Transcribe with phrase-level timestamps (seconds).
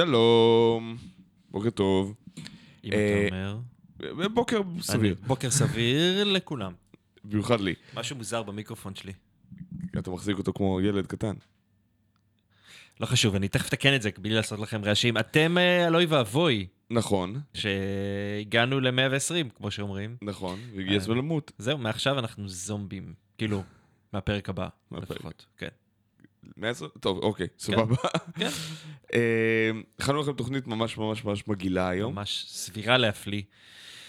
[0.00, 0.96] שלום,
[1.50, 2.14] בוקר טוב.
[2.84, 4.28] אם אה, אתה אומר.
[4.28, 6.72] בוקר סביר, בוקר סביר לכולם.
[7.24, 7.74] במיוחד לי.
[7.94, 9.12] משהו מוזר במיקרופון שלי.
[9.98, 11.34] אתה מחזיק אותו כמו ילד קטן.
[13.00, 15.18] לא חשוב, אני תכף אתקן את זה בלי לעשות לכם רעשים.
[15.18, 20.16] אתם אה, אוי ואבוי, נכון, שהגענו ל-120, כמו שאומרים.
[20.22, 20.96] נכון, והגיע אה.
[20.96, 21.52] הזמן למות.
[21.58, 23.14] זהו, מעכשיו אנחנו זומבים.
[23.38, 23.62] כאילו,
[24.12, 24.68] מהפרק הבא.
[24.92, 25.46] לפחות.
[25.58, 25.68] כן.
[26.56, 26.86] 110?
[27.00, 27.96] טוב, אוקיי, סבבה.
[28.38, 28.48] כן.
[29.14, 33.42] אה, הכנו לכם תוכנית ממש ממש ממש מגעילה היום, ממש סבירה להפליא.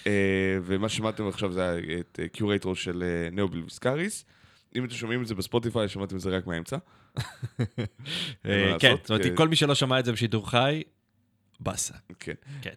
[0.07, 4.25] אה, ומה ששמעתם עכשיו זה את קיורייטור של אה, נאוביל ויסקאריס.
[4.75, 6.77] אם אתם שומעים את זה בספוטיפיי, שמעתם את זה רק מהאמצע.
[7.17, 8.95] מה כן?
[9.01, 10.83] זאת אומרת, כל מי שלא שמע את זה בשידור חי,
[11.59, 11.93] באסה.
[12.19, 12.33] כן.
[12.61, 12.71] כן.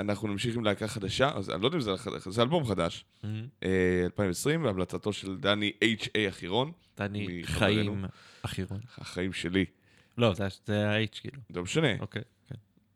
[0.00, 3.04] אנחנו נמשיך עם להקה חדשה, אז אני לא יודע אם זה חדש, זה אלבום חדש,
[3.24, 3.68] אה,
[4.04, 6.28] 2020, בהמלצתו של דני H.A.
[6.28, 7.42] אחירון, דני.
[7.44, 8.04] חיים
[8.42, 8.80] אחירון.
[8.98, 9.64] החיים שלי.
[10.18, 11.38] לא, זה- זה ה-H כאילו.
[11.54, 12.22] לא משנה, אוקיי.
[12.48, 12.54] כן.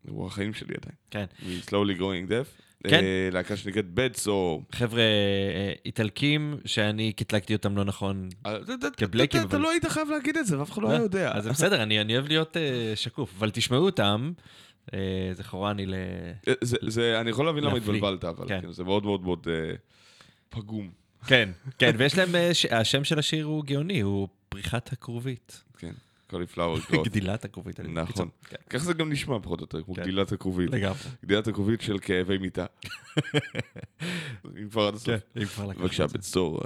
[0.08, 0.94] הוא החיים שלי עדיין.
[1.10, 1.24] כן.
[1.40, 2.62] We slowly growing deaf.
[2.88, 3.04] כן.
[3.04, 4.30] אה, להקה שנקראת Bad So.
[4.76, 8.28] חבר'ה אה, איטלקים שאני קטלגתי אותם לא נכון.
[8.46, 8.56] אה,
[8.96, 11.32] כבלקים, אתה- לא היית חייב להגיד את זה, ואף אחד לא היה יודע.
[11.34, 12.56] אז בסדר, אני אוהב להיות
[12.94, 14.32] שקוף, אבל תשמעו אותם,
[15.32, 15.94] זכורני ל...
[16.62, 17.76] זה- אני יכול להבין למה.
[17.76, 18.60] התבלבלת, אבל כן.
[18.62, 19.46] כן, זה מאוד מאוד מאוד
[20.48, 20.90] פגום.
[21.26, 21.48] כן,
[21.78, 22.28] כן, ויש להם,
[22.70, 25.62] השם של השיר הוא גאוני, הוא פריחת הכרובית.
[25.78, 25.92] כן,
[26.30, 27.06] קוליפלאור גרוט.
[27.10, 27.80] גדילת הכרובית.
[27.80, 28.04] נכון.
[28.04, 28.26] בקיצור,
[28.70, 30.02] כן, זה גם נשמע פחות או יותר, כמו כן.
[30.02, 30.70] גדילת הכרובית.
[30.70, 30.98] לגמרי.
[31.24, 32.66] גדילת הכרובית של כאבי מיטה.
[34.62, 35.06] אם כבר עד הסוף.
[35.06, 36.18] כן, אם כבר לקחת בבקשה, את זה.
[36.18, 36.60] בצור.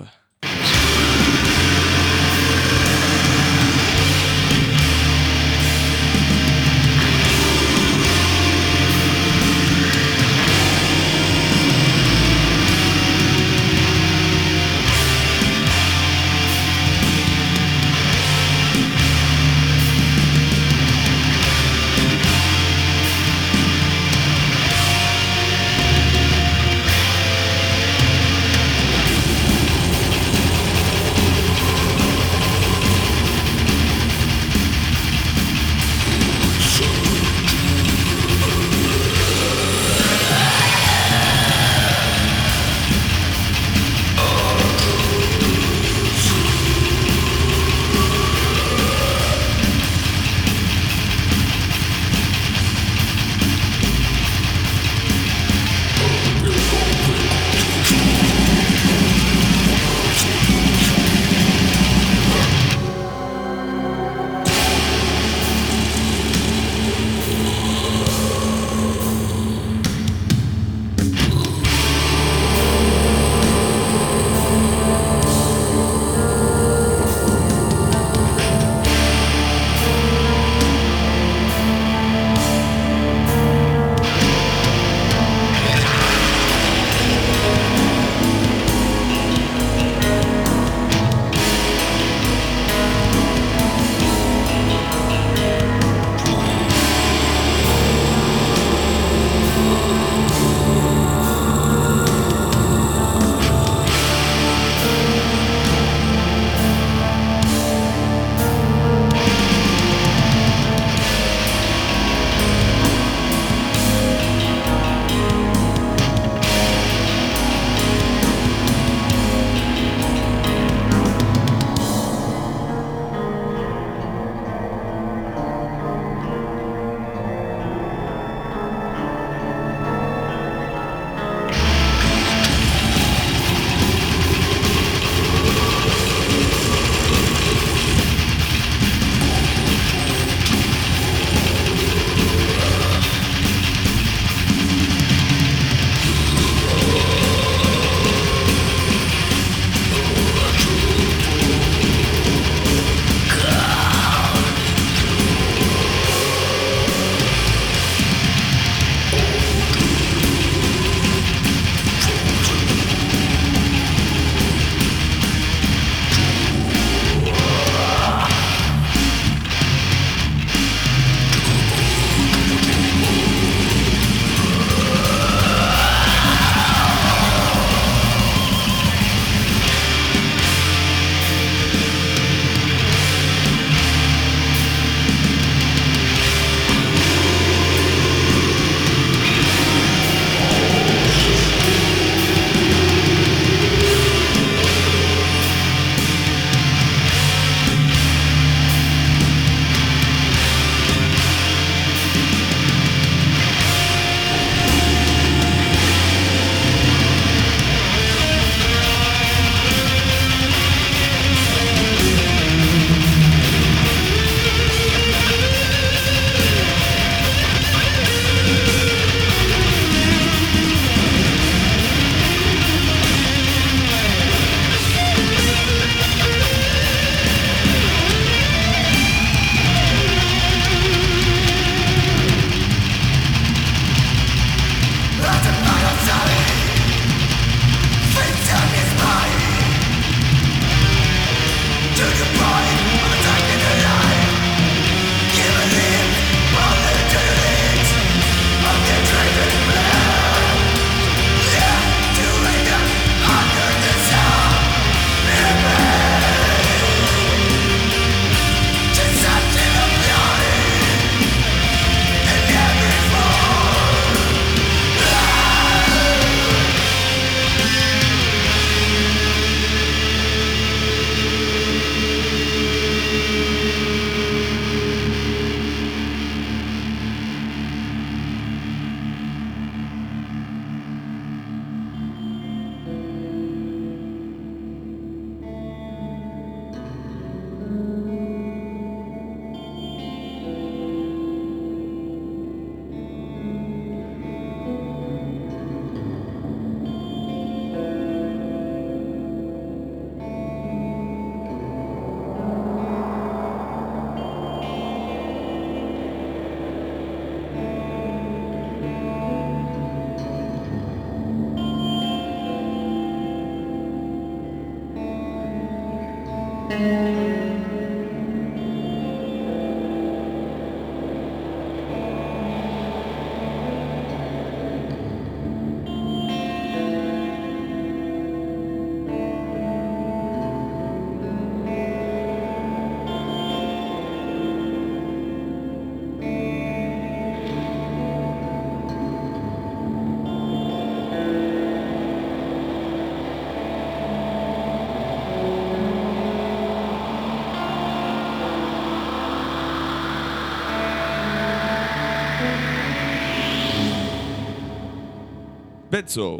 [356.10, 356.38] בצו.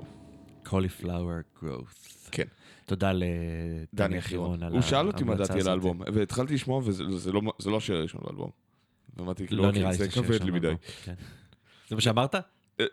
[0.64, 2.28] Cauliflower growth.
[2.30, 2.44] כן.
[2.86, 3.26] תודה לדני
[3.94, 4.62] דני אחירון.
[4.62, 5.68] על הוא שאל אותי מה דעתי על.
[5.68, 8.50] האלבום, והתחלתי לשמוע וזה זה לא- זה לא השיר הראשון באלבום.
[9.16, 10.72] ואמרתי, לא אוקיי, נראה לי זה שזה כבד לי מדי.
[11.04, 11.14] כן.
[11.88, 12.34] זה מה שאמרת?
[12.34, 12.40] אה,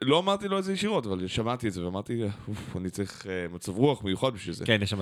[0.02, 3.78] לא אמרתי לו איזה ישירות, אבל שמעתי את זה ואמרתי, "אוף, אני צריך אה, מצב
[3.78, 4.66] רוח מיוחד בשביל זה.
[4.66, 5.00] כן, יש שם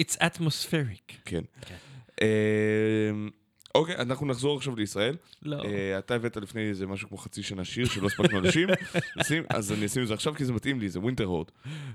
[0.00, 1.12] it's atmospheric.
[1.24, 1.42] כן.
[3.76, 5.16] אוקיי, אנחנו נחזור עכשיו לישראל.
[5.42, 5.64] לא.
[5.64, 8.68] אה, אתה הבאת לפני איזה משהו כמו חצי שנה שיר שלא הספקנו אנשים,
[9.16, 11.46] נשים- אז אני אשים את זה עכשיו כי זה מתאים לי, זה Winterhorde.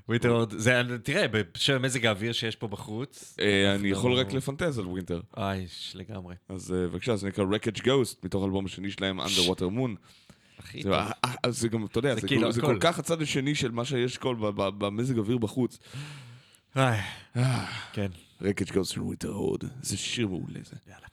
[0.09, 3.35] Winterhorde, זה, תראה, בשם מזג האוויר שיש פה בחוץ.
[3.41, 5.21] אה, אני יכול לא- רק לפנטז על winter.
[5.37, 6.35] איי, ש- לגמרי.
[6.49, 9.95] אז אה, בבקשה, זה נקרא Wreckage Ghost, מתוך האלבום השני שלהם, Underwater Moon.
[10.59, 10.91] הכי טוב.
[10.91, 14.17] אה, אה, זה גם, אתה יודע, זה כאילו כל, כך הצד השני של מה שיש
[14.17, 14.35] כל
[14.77, 15.79] במזג אוויר בחוץ.
[17.93, 18.11] כן.
[18.41, 20.75] Wreckage Ghost של Winterhorde, זה שיר מעולה זה.
[20.87, 21.07] יאללה.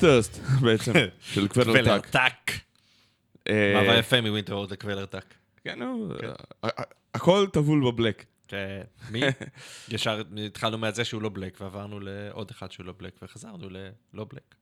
[0.00, 2.06] Blodtørst בעצם, של Kvelertak.
[2.06, 2.50] טאק.
[3.48, 5.34] אה, מעבר יפה מ Winterhorde ל Kvelertak.
[5.64, 6.08] כן, נו,
[6.64, 6.82] ה-
[7.14, 8.24] הכל טבול ב black.
[8.48, 8.82] כן.
[9.10, 9.20] מי?
[9.88, 14.54] ישר התחלנו מהזה שהוא לא black, ועברנו לעוד אחד שהוא לא black, וחזרנו ללא black.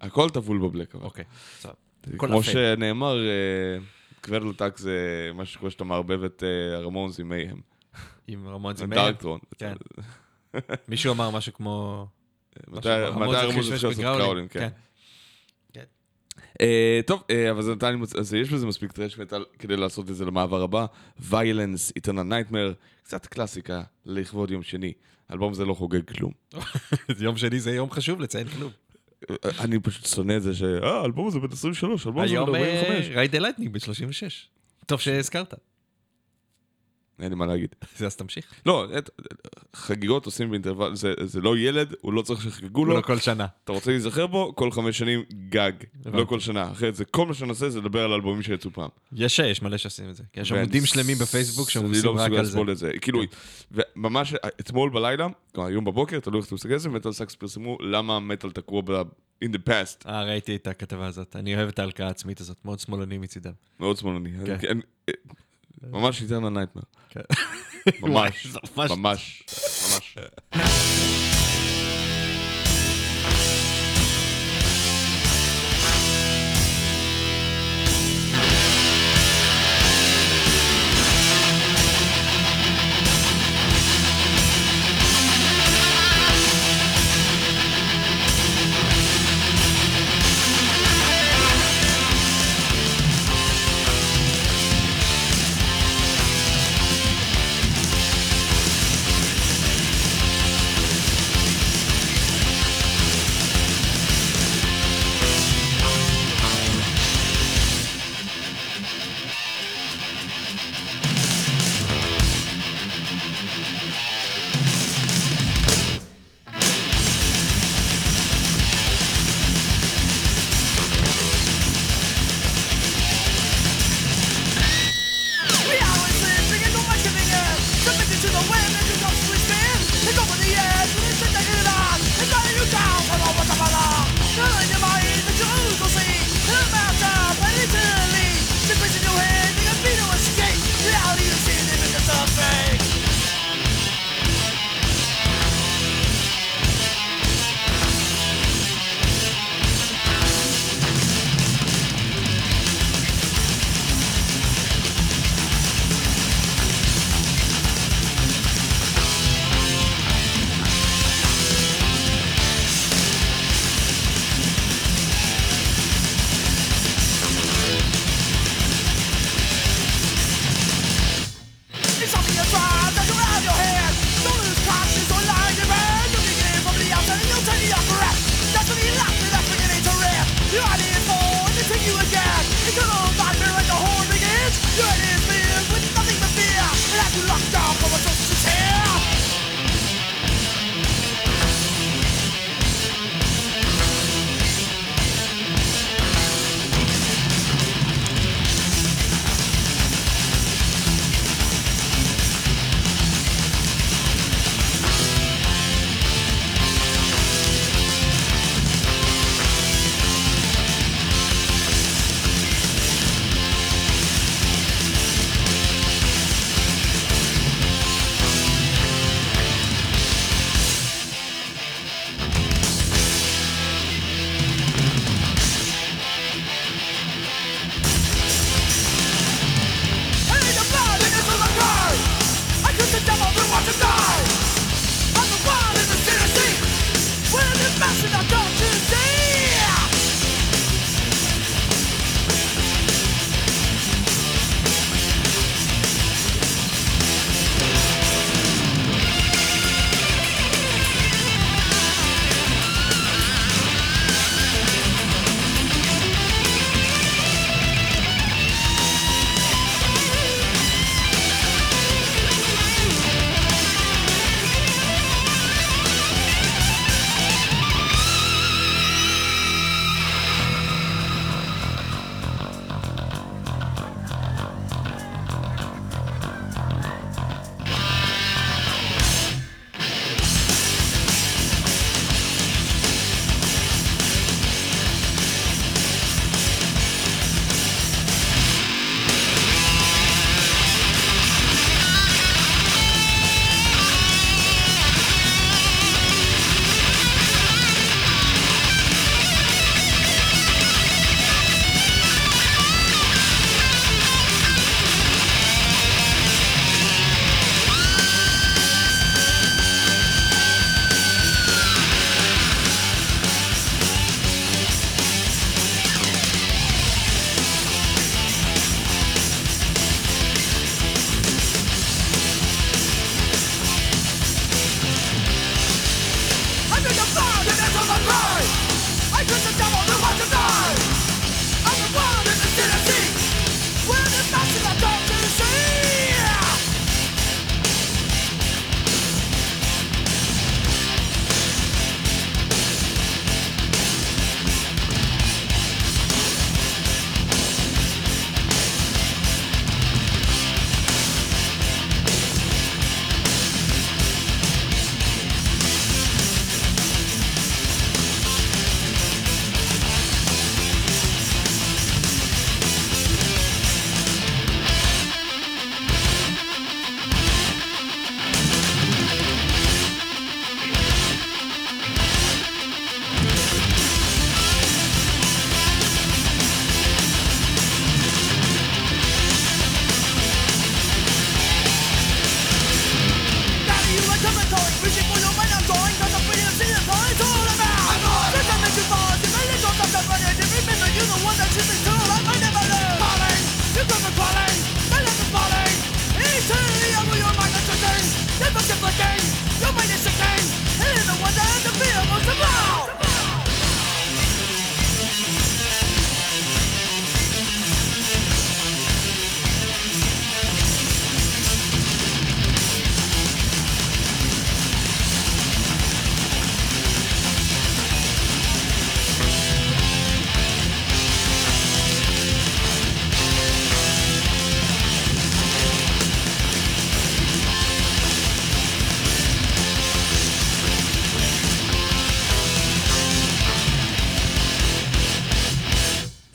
[0.00, 0.94] הכל טבול ב black.
[0.94, 1.04] אבל.
[1.04, 1.24] אוקיי,
[1.58, 1.72] בסדר.
[2.18, 2.42] כמו.
[2.42, 3.78] שנאמר, אה,
[4.20, 4.98] Kvelertak זה
[5.34, 7.60] משהו כמו שאתה מערבב את אה, ה Ramones עם Mayhem.
[8.26, 8.96] עם רמון זימן.
[8.96, 9.40] Darkthrone.
[9.58, 9.74] כן.
[10.88, 12.06] מישהו אמר משהו כמו...
[12.68, 14.22] מתי כמו מתי זה כשמש התחיל לעשות ב growling.
[14.22, 14.68] growling, כן.
[15.72, 15.84] כן.
[16.60, 20.10] אה, טוב, אה, אבל זה נתן לי, אז יש בזה מספיק thrash metal כדי לעשות
[20.10, 20.86] את זה למעבר הבא.
[21.20, 24.92] Vio-lence, Eternal Nightmare, קצת קלאסיקה לכבוד יום שני.
[25.28, 26.32] האלבום הזה לא חוגג כלום.
[27.20, 28.70] יום שני זה יום חשוב לציין כלום.
[29.30, 30.62] אה, אני פשוט שונא את זה ש...
[30.62, 33.08] אה, האלבום הזה בן 23, האלבום הזה בן היום 45.
[33.08, 34.52] Ride the Lightning ב-36.
[34.86, 35.54] טוב שהזכרת.
[37.22, 37.68] אין לי מה להגיד.
[38.06, 38.44] אז תמשיך.
[38.66, 39.10] לא, את-
[39.76, 42.96] חגיגות עושים באינטרוול, זה- זה לא ילד, הוא לא צריך שיחגגו לו.
[42.96, 43.46] לא כל שנה.
[43.64, 45.72] אתה רוצה להיזכר בו, כל חמש שנים גג.
[46.06, 46.24] לא.
[46.24, 46.70] כל שנה.
[46.72, 48.88] אחרת זה כל מה שנעשה זה לדבר על אלבומים שיצאו פעם.
[49.12, 50.22] יש יש מלא שעושים את זה.
[50.32, 52.50] כי יש עמודים שלמים בפייסבוק אני שעושים לא רק מסוגל על זה.
[52.50, 52.90] לסבול את זה.
[53.00, 53.20] כאילו,
[53.72, 57.78] וממש אתמול בלילה, כלומר היום בבוקר, תלוי איך אתה מסתכל על זה, Metal Sucks פרסמו
[57.80, 59.02] למה מטאל תקוע ב-
[59.44, 60.08] in the past.
[60.08, 61.36] אה, ראיתי את הכתבה הזאת.
[61.36, 63.52] אני אוהב את ההלקאה העצמית הזאת, מאוד שמאלני מצידם.
[63.80, 64.30] מאוד שמאלני.
[64.46, 64.52] כן.
[64.52, 64.80] אני- אני-
[65.90, 66.82] ממש איתרנל נייטמר.
[67.10, 67.20] כן.
[68.02, 68.46] ממש.
[68.76, 68.90] ממש-
[69.92, 71.11] ממש.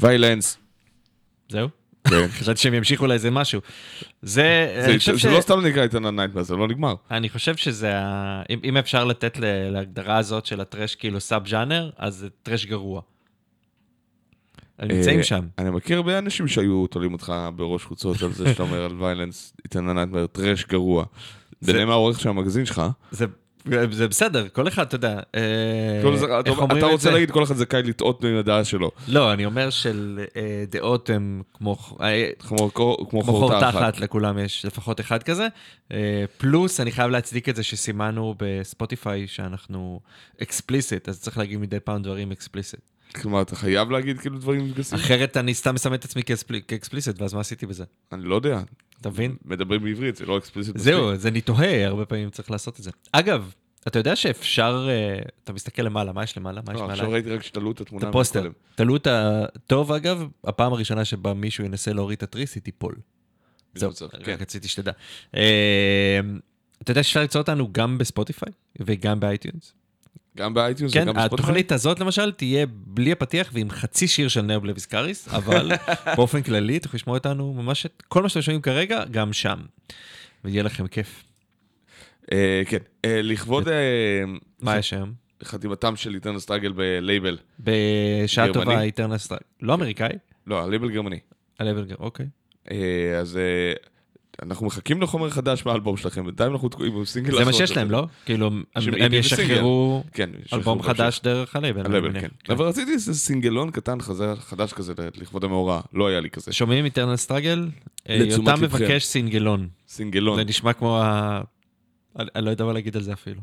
[0.08, 0.58] Vio-lence.
[1.50, 1.68] זהו?
[2.10, 2.28] כן.
[2.30, 3.62] חשבתי שהם ימשיכו לאיזה משהו.
[4.22, 4.68] זה,
[5.16, 5.30] זה-.
[5.30, 6.96] לא סתם נקרא Eternal Nightmare, זה לא נגמר.
[7.12, 7.94] אני חושב שזה.
[8.64, 9.38] אם, אפשר לתת
[9.72, 13.02] להגדרה הזאת של ה thrash כאילו sub ז'אנר, אז זה thrash גרוע.
[14.80, 15.48] הם נמצאים אה, שם.
[15.58, 19.54] אני מכיר הרבה אנשים שהיו תולים אותך בראש חוצות על זה שאתה אומר על Vio-lence,
[19.64, 21.06] Eternal Nightmare, thrash גרוע.
[21.62, 22.82] זה- ביניהם העורך של המגזין שלך.
[23.92, 26.02] זה, בסדר, כל אחד, אתה יודע, אה,
[26.40, 27.12] אתה- איך אומרים אתה את רוצה זה?
[27.12, 28.92] להגיד כל אחד זכאי לטעות מן הדעה שלו.
[29.08, 31.78] לא, אני אומר של אה, דעות הם כמו...
[32.02, 33.78] אה, כמו כמו כמו חור חורטה אחת.
[33.94, 35.48] תחת, לכולם יש לפחות אחד כזה.
[36.38, 40.00] פלוס, אני חייב להצדיק את זה שסימנו בספוטיפיי שאנחנו
[40.42, 42.80] explicit, אז צריך להגיד מדי פעם דברים explicit.
[43.22, 44.98] כלומר, אתה חייב להגיד כאילו דברים גסים?
[45.00, 47.84] אחרת אני סתם מסמן את עצמי כ explic- כ explicit, ואז מה עשיתי בזה?
[48.12, 48.60] אני לא יודע.
[49.02, 49.36] אתה מבין?
[49.46, 50.94] מדברים בעברית, זה לא explicit מספיק.
[50.94, 52.92] זהו, אז אני תוהה, הרבה פעמים צריך לעשות את זה.
[53.12, 53.54] אגב,
[53.88, 56.62] אתה יודע שאפשר, אה, אתה מסתכל למעלה, מה יש למעלה?
[56.68, 56.94] מה יש לא, מעלה?
[56.94, 58.10] עכשיו ראיתי רק שתלו את את התמונה.
[58.10, 58.40] הפוסטר.
[58.40, 58.54] מקודם.
[58.76, 62.96] תלו את הטוב, אגב, הפעם הראשונה שבה מישהו ינסה להוריד את התריס, היא תיפול.
[63.76, 64.38] זהו, רק כן.
[64.40, 64.92] רציתי שתדע.
[65.36, 66.20] אה,
[66.84, 69.74] אתה יודע שאפשר למצוא אותנו גם בספוטיפיי וגם ב iTunes?
[70.38, 71.36] גם ב iTunes כן, וגם בספוטיפיי?
[71.36, 75.72] התוכנית הזאת למשל תהיה בלי הפתיח ועם חצי שיר של Ne Obliviscaris, אבל
[76.18, 79.60] באופן כללי תוכלו לשמוע אותנו ממש את כל מה שאתם שומעים כרגע, גם שם.
[80.44, 81.24] ויהיה לכם כיף.
[82.32, 82.78] אה, כן.
[83.06, 83.74] אה, לכבוד אה,
[84.62, 85.14] מה יש היום?
[85.44, 87.38] חתימתם של Eternal Struggle בלייבל.
[87.60, 88.66] בשעה גרמני?
[88.66, 89.42] טובה Eternal Strugg.
[89.62, 90.14] לא אמריקאי?
[90.48, 91.20] לא, הלייבל גרמני.
[91.60, 92.26] הלייבל, אוקיי.
[92.72, 93.74] אה, אז אה,
[94.44, 97.92] אנחנו מחכים לחומר חדש מהאלבום שלכם, בינתיים אנחנו תקועים עם סינגל זה מה שיש להם.
[97.92, 98.08] לא?
[98.26, 99.14] כאילו, הם- וסינגל.
[99.14, 100.30] ישחררו כן.
[100.54, 102.22] אלבום חדש דרך הלייבל, מניח.
[102.44, 102.54] כן.
[102.54, 103.98] אבל רציתי איזה סינגלון קטן
[104.40, 106.54] חדש כזה לכבוד המאורע, לא היה לי כזה.
[106.54, 107.70] שומעים Eternal Struggle?
[108.10, 108.62] אה, יותם.
[108.62, 109.68] מבקש סינגלון.
[109.88, 110.36] סינגלון.
[110.38, 111.42] זה נשמע כמו ה...
[112.20, 113.42] אני לא יודע מה להגיד על זה אפילו.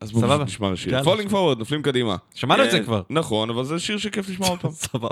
[0.00, 0.44] אז בואו.
[0.44, 1.02] נשמע לשיר.
[1.02, 2.16] Falling Forward, נופלים קדימה.
[2.34, 3.02] שמענו את זה כבר.
[3.10, 4.72] נכון, אבל זה שיר שכיף לשמוע אותו.
[4.92, 5.08] סבבה.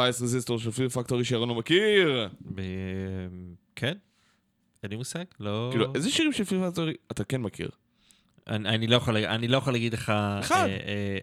[0.00, 2.28] Self Bias Resistor של Fear Factory שירון לא מכיר.
[3.76, 3.94] כן?
[4.82, 5.68] אין לי מושג, לא...
[5.70, 7.68] כאילו, איזה שירים של Fear Factory אתה כן מכיר?
[8.48, 8.86] לא אני,
[9.48, 10.12] לא יכול, להגיד לך...
[10.40, 10.66] אחד.
[10.68, 10.78] אה,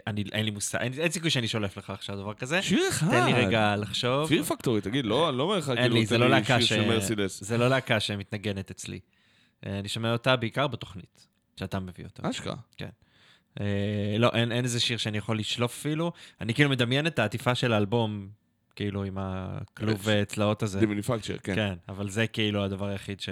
[0.07, 2.61] אה, אין לי מושג, אין, סיכוי שאני שולף לך עכשיו דבר כזה.
[2.61, 3.09] שיר אחד.
[3.09, 4.28] תן לי רגע לחשוב.
[4.28, 7.43] Fear Factory, תגיד, לא, אני לא אומר לך, כאילו, תן לא לי, שיר של מרסידס.
[7.43, 8.99] זה לא להקה שמתנגנת אצלי.
[9.65, 11.28] אה, אני שומע אותה בעיקר בתוכנית,
[11.59, 12.30] שאתה מביא אותה.
[12.30, 12.55] אשכרה.
[12.78, 12.89] כן.
[14.19, 16.11] לא, אין איזה שיר שאני יכול לשלוף אפילו.
[16.41, 18.28] אני כאילו מדמיין את העטיפה של האלבום
[18.78, 20.80] כאילו עם הכלוב אה, צלעות הזה.
[20.80, 21.55] דימיניפקצ'ר, כן.
[21.55, 23.30] כן, אבל זה כאילו הדבר היחיד ש...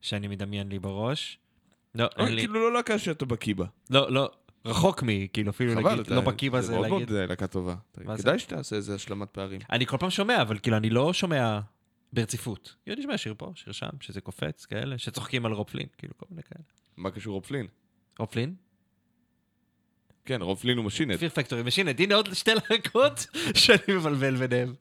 [0.00, 1.38] שאני מדמיין לי בראש.
[1.94, 2.40] לא, אין לי...
[2.40, 3.66] כאילו לא להקה שאתה בקיא בה.
[3.90, 4.30] לא, לא,
[4.64, 5.26] רחוק מ...
[5.26, 7.08] כאילו אפילו חבל, להגיד, אתה- לא בקיא בזה, זה מאוד להגיד...
[7.10, 7.74] מאוד אה, להקה טובה.
[8.18, 9.60] כדאי שתעשה איזה השלמת פערים.
[9.70, 11.60] אני כל פעם שומע, אבל כאילו אני לא שומע
[12.12, 12.74] ברציפות.
[12.88, 16.42] אני שומע שיר פה, שיר שם, שזה קופץ, כאלה, שצוחקים על רופלין, כאילו כל מיני
[16.42, 16.64] כאלה.
[16.96, 17.66] מה קשור רוב פלין?
[18.18, 18.54] רופלין?
[20.24, 21.18] כן, רוב פלין הוא משינט.
[21.18, 24.74] פיר פקטורי משינט, הנה עוד שתי להקות שאני מבלבל ביניהם.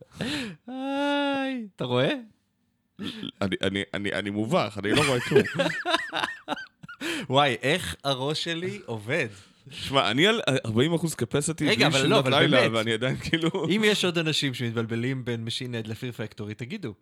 [0.68, 2.14] היי, אתה רואה?
[3.42, 5.44] אני- אני- אני אני מובך, אני לא רואה כלום.
[7.30, 9.28] וואי, איך הראש שלי עובד.
[9.72, 12.72] שמע, אני על 40% קפסיטי, רגע, אבל לא, אבל לילה, באמת.
[12.78, 13.50] ואני עדיין כאילו...
[13.76, 16.94] אם יש עוד אנשים שמתבלבלים בין משינט לפיר פקטורי, תגידו.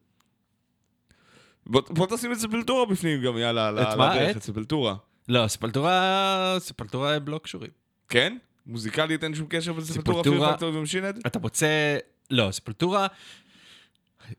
[1.67, 3.77] בוא בוא תשים את ספלטורה בפנים גם, יאללה, על?
[3.79, 4.37] הדרך?
[4.37, 4.95] את ספלטורה.
[5.29, 7.69] לא, ספלטורה, ספלטורה הם לא קשורים.
[8.09, 8.37] כן?
[8.65, 11.19] מוזיקלית אין שום קשר בין ספלטורה, פקטור ומשינד?
[11.27, 11.97] אתה מוצא...
[12.31, 13.07] לא, ספלטורה...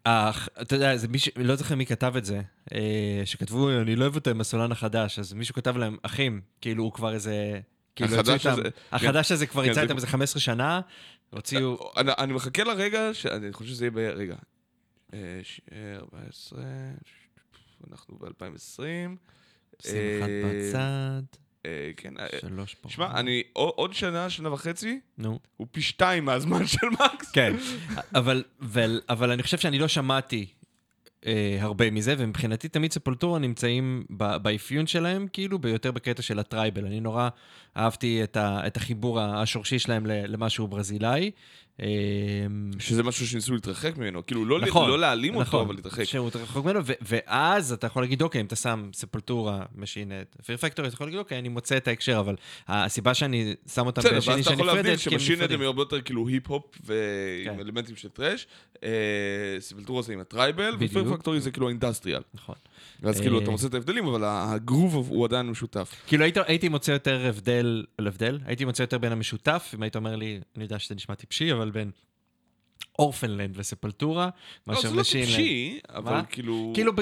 [0.05, 2.41] אך, אתה יודע, זה מישהו, לא זוכר מי כתב את זה,
[2.75, 6.85] אה, שכתבו, אני לא אוהב אותו עם הסולן החדש, אז מישהו כתב להם, אחים, כאילו
[6.85, 7.61] הוא כבר איזה...
[7.97, 10.81] כאילו החדש יצאו איתם- הזה- החדש הזה כבר כן, יצא איתם איזה 15 שנה,
[11.31, 11.91] הוציאו...
[11.97, 13.27] אני, אני מחכה לרגע, ש...
[13.27, 13.99] אני חושב שזה יהיה ב...
[13.99, 14.37] רגע.
[15.14, 15.61] אה, ש...
[15.73, 16.61] אה, 14,
[17.91, 19.16] אנחנו ב-2020.
[19.85, 21.23] 21 בצד,
[21.66, 22.14] אה, כן.
[22.18, 22.88] אה, שלוש פה.
[22.88, 25.38] שמע, אני עוד שנה, שנה וחצי, נו.
[25.56, 27.30] הוא פי שתיים מהזמן של מקס.
[27.30, 27.56] כן,
[28.14, 30.46] אבל, אבל, אבל אני חושב שאני לא שמעתי
[31.26, 36.86] אה, הרבה מזה, ומבחינתי תמיד ספולטורה נמצאים ב- באפיון שלהם, כאילו, ביותר בקטע של הטרייבל.
[36.86, 37.28] אני נורא
[37.76, 41.30] אהבתי את, ה, את החיבור השורשי שלהם למשהו ברזילאי.
[41.83, 41.87] אה,
[42.78, 44.26] שזה משהו שניסו להתרחק ממנו.
[44.26, 46.05] כאילו, לא, נכון, לא להעלים אותו, נכון, אבל להתרחק.
[46.05, 50.36] שהוא רחוק ממנו, ו- ואז אתה יכול להגיד, אוקיי, אם אתה שם Sepultura, Machine Head,
[50.47, 52.37] Fear Factory, אתה יכול להגיד, אוקיי, אני מוצא את ההקשר, אבל
[52.68, 55.61] הסיבה שאני שם אותם בסדר, ואז בשני אתה יכול להבין כי הם נפרדים.
[55.61, 57.61] הם הרבה יותר כאילו היפ-הופ ועם כן.
[57.61, 58.47] אלמנטים של thrash.
[58.85, 58.91] אה,
[59.61, 60.76] Sepultura זה עם ה tribal.
[60.80, 62.22] ו Fear Factory זה כאילו ה industrial.
[62.35, 62.55] נכון.
[63.03, 65.95] ואז כאילו אה, אתה מוצא את ההבדלים, אבל הגרוב הוא עדיין משותף.
[66.07, 69.97] כאילו היית, הייתי מוצא יותר הבדל, לא הבדל, הייתי מוצא יותר בין המשותף, אם היית
[69.97, 71.91] אומר לי, אני יודע שזה נשמע טיפשי, אבל בין
[72.99, 75.28] Orphaned Land ו Sepultura, לא, מאשר זה לא Machine Head.
[75.28, 76.20] טיפשי, אבל?
[76.31, 76.72] כאילו...
[76.74, 76.93] כאילו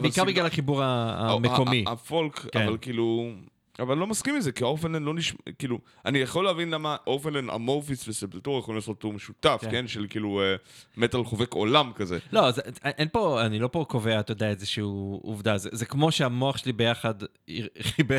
[0.00, 1.84] בעיקר בגלל החיבור המקומי.
[1.86, 2.62] ה folk, כן.
[2.62, 3.32] אבל כאילו...
[3.78, 5.38] אבל לא מסכים עם זה, כי Orphaned Land לא נשמע...
[5.58, 9.70] כאילו, אני יכול להבין למה Orphaned Land, Amorphis ו Sepultura יכולים לעשות tour משותף, כן.
[9.70, 9.88] כן?
[9.88, 10.56] של כאילו אה,
[10.96, 12.18] מטאל חובק עולם כזה.
[12.32, 14.82] לא, זה, אין פה, אני לא פה קובע, אתה יודע, איזושהי
[15.22, 15.58] עובדה.
[15.58, 17.14] זה, זה כמו שהמוח שלי ביחד
[17.96, 18.18] חיבר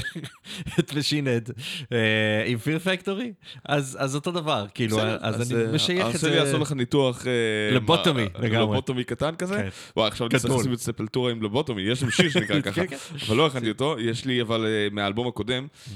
[0.80, 1.49] את Machine Head
[1.91, 3.34] אה, עם Fear Factory,
[3.66, 6.30] אז, אז אותו דבר, כאילו, בסדר, אז, אני אה, משייך את זה...
[6.30, 7.28] לי לעשות לך ניתוח...
[7.28, 8.74] אה, לבוטומי, לגמרי.
[8.74, 9.55] לבוטומי קטן כזה.
[9.55, 9.70] כן.
[9.97, 10.60] וואי, עכשיו אני צריך.
[10.60, 12.72] לשים את Sepultura עם לבוטומי, יש שם שיר שנקרא ככה.
[12.72, 12.97] כן, כן.
[13.28, 15.49] אבל לא הכנתי אותו, יש לי אבל אה, מהאלבום הקודם,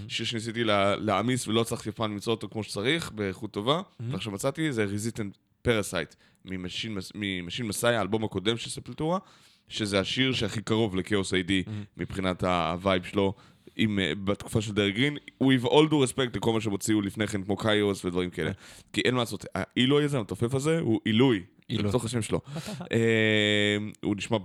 [0.07, 3.81] שיר שניסיתי לה- להעמיס ולא הצלחתי אף פעם למצוא אותו כמו שצריך, באיכות טובה,
[4.11, 6.15] ועכשיו מצאתי, זה Resistant Parasites,
[6.45, 9.19] מ Machine Messiah, האלבום הקודם של Sepultura,
[9.67, 11.63] שזה השיר שהכי קרוב ל Chaos A.D.
[11.97, 13.33] מבחינת ה vibe שלו.
[13.75, 17.27] עם, אה, בתקופה של Derrick Green, with all due respect לכל מה שהם הוציאו לפני
[17.27, 18.51] כן, כמו Kairos ודברים כאלה.
[18.93, 21.43] כי אין מה לעשות, העילוי הזה, המתופף הזה, הוא עילוי.
[21.67, 21.89] עילוי.
[21.89, 22.41] בתוך השם שלו.
[22.91, 24.37] אה, הוא נשמע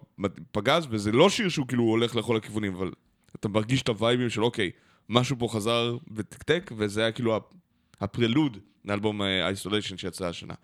[0.52, 2.90] פגז, וזה לא שיר שהוא כאילו הולך לכל הכיוונים, אבל
[3.36, 4.70] אתה מרגיש את ה vibeים של אוקיי,
[5.08, 7.52] משהו פה חזר ותקתק, וזה היה כאילו הפ-
[8.00, 10.54] ה prelude לאלבום Isolation שיצא השנה.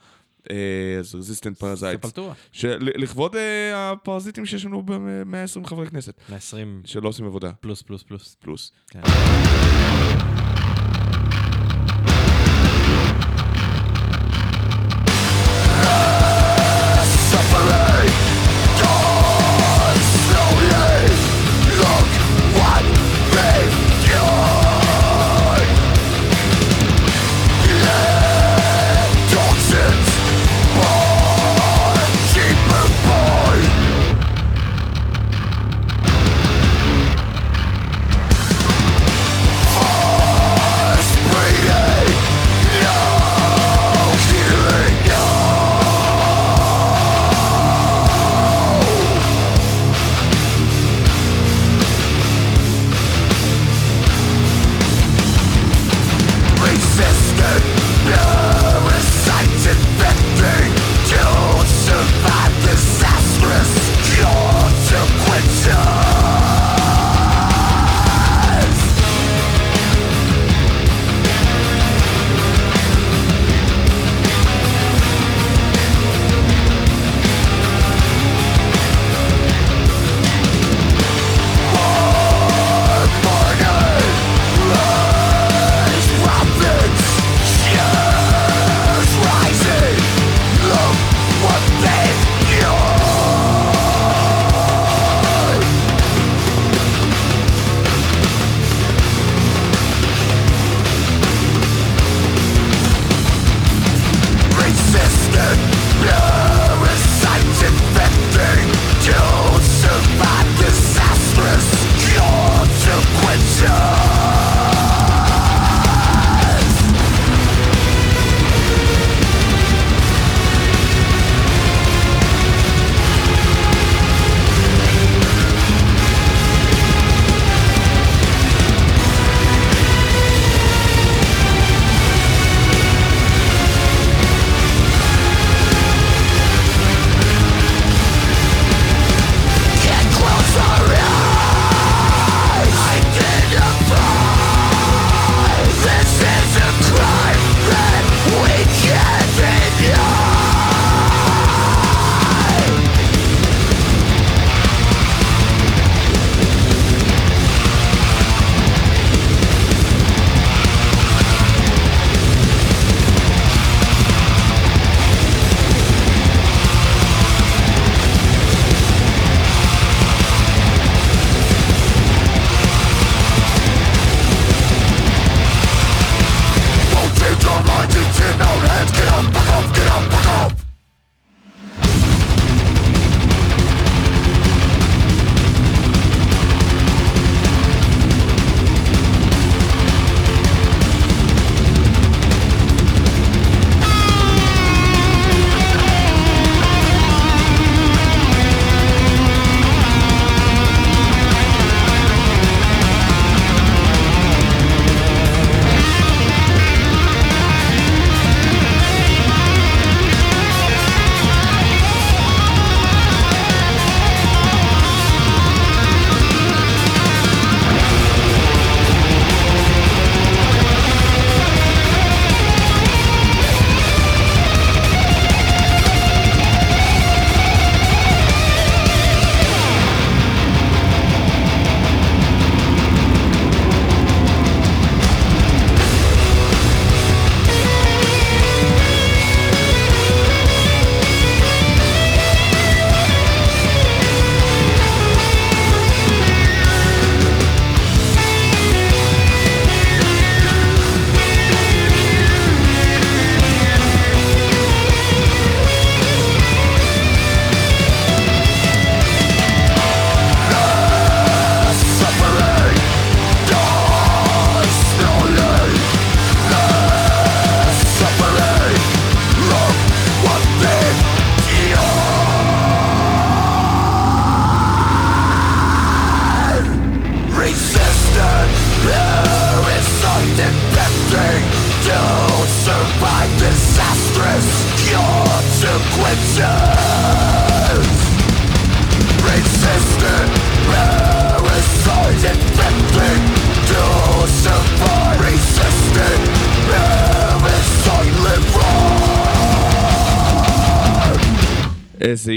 [0.51, 0.57] אה,
[0.99, 2.01] אז Resistant Parasites.
[2.01, 2.35] Sepultura.
[2.81, 8.37] לכבוד אה, הפרזיטים שיש לנו ב-120 חברי כנסת, 120 שלא עושים עבודה, פלוס פלוס פלוס.
[8.41, 8.73] פלוס.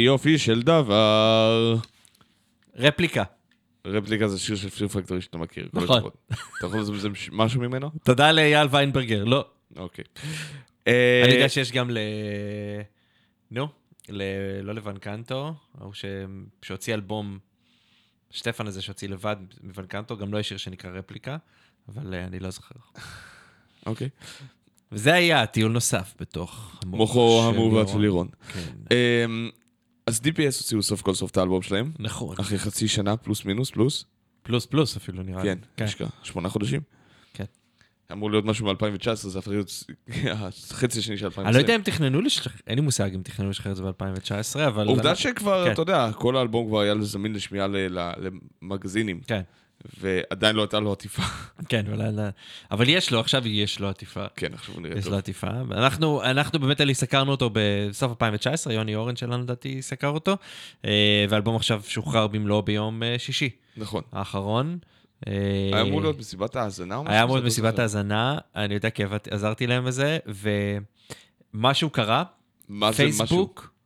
[0.07, 1.75] יופי של דבר.
[2.75, 3.23] רפליקה.
[3.87, 5.69] רפליקה זה שיר של פיר פקטורי שאתה מכיר.
[5.73, 6.03] נכון.
[6.29, 7.89] אתה יכול לעשות מש- משהו ממנו?
[8.03, 9.45] תודה לאייל ויינברגר, לא.
[9.75, 10.03] אוקיי.
[10.87, 10.93] אני
[11.27, 11.97] אה, יודע שיש גם ל...
[13.51, 13.67] נו.
[14.63, 15.93] לא לוונקנטו, ההוא.
[16.61, 17.39] שהוציא אלבום,
[18.31, 21.37] שטפן הזה שהוציא לבד מוונקנטו, גם לא יש שיר שנקרא רפליקה,
[21.89, 22.75] אבל אה, אני לא זוכר.
[23.85, 24.09] אוקיי.
[24.91, 28.27] וזה היה טיול נוסף בתוך מוחו המעוות של לירון.
[28.53, 29.49] כן, אמ,
[30.07, 32.35] אז DPS הוציאו סוף כל סוף את האלבום שלהם, נכון.
[32.39, 34.05] אחרי חצי שנה, פלוס מינוס פלוס.
[34.43, 35.55] פלוס פלוס אפילו נראה לי.
[35.77, 36.81] כן, אשכרה, שמונה חודשים.
[37.33, 37.43] כן.
[38.11, 39.83] אמור להיות משהו מ-2019, זה הפך להיות
[40.31, 41.47] החצי השני של 2020.
[41.47, 44.67] אני לא יודע אם תכננו לשחרר, אין לי מושג אם תכננו לשחרר את זה ב-2019,
[44.67, 44.87] אבל...
[44.87, 45.71] עובדה שכבר, כן.
[45.71, 47.67] אתה יודע, כל האלבום כבר היה זמין לשמיעה
[48.61, 49.41] למגזינים, כן,
[49.99, 51.21] ועדיין לא הייתה לו עטיפה.
[51.69, 52.29] כן, אבל,
[52.71, 54.25] אבל יש לו, עכשיו יש לו עטיפה.
[54.35, 55.13] כן, עכשיו הוא נראה יש טוב.
[55.13, 55.47] לו עטיפה.
[55.71, 60.37] אנחנו, אנחנו באמת אלי סקרנו אותו בסוף 2019, יוני אורן שלנו לדעתי סקר אותו,
[60.85, 64.03] אה, ואלבום עכשיו שוחרר במלואו ביום אה, שישי נכון.
[64.11, 64.77] האחרון.
[65.27, 65.33] אה,
[65.73, 67.13] היה אמור להיות מסיבת האזנה או משהו?
[67.13, 67.81] היה אמור להיות מסיבת זוכר?
[67.81, 70.17] האזנה, אני יודע כי עזרתי להם בזה,
[71.53, 72.23] ומשהו קרה,
[72.69, 73.17] מה זה משהו?
[73.17, 73.76] פייסבוק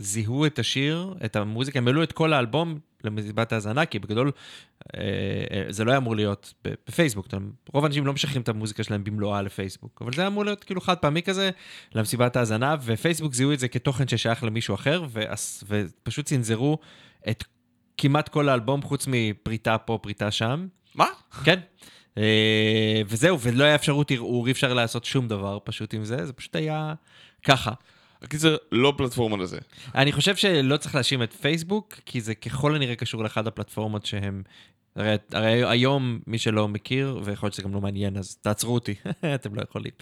[0.00, 4.32] זיהו את השיר, את המוזיקה, הם העלו את כל האלבום למסיבת האזנה, כי בגדול
[4.96, 5.00] אה,
[5.50, 7.28] אה, זה לא היה אמור להיות בפייסבוק.
[7.72, 10.80] רוב האנשים לא משחררים את המוזיקה שלהם במלואה לפייסבוק, אבל זה היה אמור להיות כאילו
[10.80, 11.50] חד פעמי כזה
[11.94, 16.78] למסיבת האזנה, ופייסבוק זיהו את זה כתוכן ששייך למישהו אחר, ואס- ופשוט צנזרו
[17.30, 17.44] את
[17.96, 20.66] כמעט כל האלבום, חוץ מפריטה פה, פריטה שם.
[20.94, 21.06] מה?
[21.44, 21.60] כן.
[22.18, 26.32] אה, וזהו, ולא היה אפשרות ערעור, אי אפשר לעשות שום דבר פשוט עם זה, זה
[26.32, 26.94] פשוט היה
[27.44, 27.72] ככה.
[28.22, 29.58] הקיצר, לא פלטפורמה לזה.
[29.94, 34.42] אני חושב שלא צריך להאשים את פייסבוק, כי זה ככל הנראה קשור לאחד הפלטפורמות שהם...
[34.96, 38.94] הרי, הרי היום, מי שלא מכיר, ויכול להיות שזה גם לא מעניין, אז תעצרו אותי,
[39.34, 39.92] אתם לא יכולים,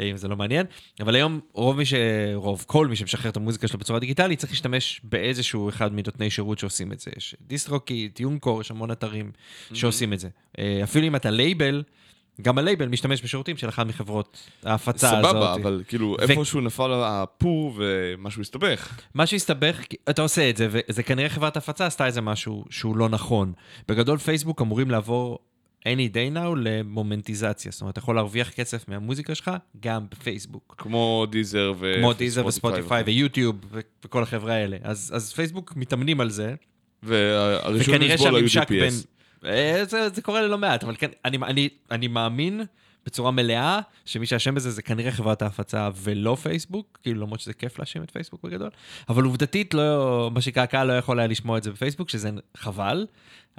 [0.00, 0.66] אם זה לא מעניין.
[1.00, 1.94] אבל היום, רוב מי ש...
[2.34, 6.58] רוב, כל מי שמשחרר את המוזיקה שלו בצורה דיגיטלית, צריך להשתמש באיזשהו אחד מנותני שירות
[6.58, 7.10] שעושים את זה.
[7.16, 9.32] יש DistroKid, TuneCore, יש המון אתרים
[9.72, 10.28] שעושים את זה.
[10.58, 11.82] אה, אפילו אם אתה לייבל,
[12.42, 15.30] גם הלייבל משתמש בשירותים של אחת מחברות ההפצה הזאת.
[15.30, 18.98] סבבה, אבל כאילו, ו- איפשהו נפל הפור ומשהו הסתבך.
[19.14, 22.96] מה שהסתבך, כי אתה עושה את זה, וזה כנראה חברת הפצה עשתה איזה משהו שהוא
[22.96, 23.52] לא נכון.
[23.88, 25.38] בגדול פייסבוק אמורים לעבור
[25.84, 27.72] any day now למומנטיזציה.
[27.72, 30.74] זאת אומרת, אתה יכול להרוויח כסף מהמוזיקה שלך גם בפייסבוק.
[30.78, 31.94] כמו דיזר ו...
[31.98, 33.02] כמו דיזר וספוטיפיי.
[33.06, 33.56] ויוטיוב
[34.04, 34.76] וכל החבר'ה האלה.
[34.82, 36.54] אז, אז פייסבוק מתאמנים על זה,
[37.02, 38.92] וכנראה לסבול היו שהממשק בין...
[39.46, 42.60] אה, זה, זה קורה ללא מעט, אבל כן, אני, אני, אני מאמין
[43.06, 47.78] בצורה מלאה שמי שאשם בזה זה כנראה חברת ההפצה ולא פייסבוק, כאילו למרות שזה כיף
[47.78, 48.70] להאשים את פייסבוק בגדול,
[49.08, 53.06] אבל עובדתית, לא, מה שנקרא, הקהל לא יכול היה לשמוע את זה בפייסבוק, שזה חבל,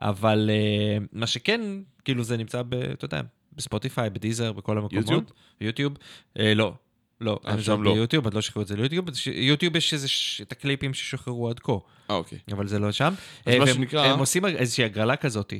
[0.01, 1.61] אבל אה, מה שכן,
[2.05, 3.21] כאילו זה נמצא, ב, אתה יודע,
[3.55, 4.93] בספוטיפיי, בדיזר, בכל המקומות.
[5.05, 5.23] יוטיוב?
[5.61, 5.93] יוטיוב?
[6.39, 6.73] אה, לא.
[7.21, 7.93] לא, זה שם לא.
[7.93, 9.05] ביוטיוב, עוד לא שחררו את זה ליוטיוב.
[9.33, 11.71] יוטיוב יש איזה, ש- את הקליפים ששוחררו עד כה.
[12.09, 12.39] אה, אוקיי.
[12.51, 13.13] אבל זה לא שם.
[13.45, 15.53] אז אה, מה שנקרא- הם עושים איזושהי הגרלה כזאת,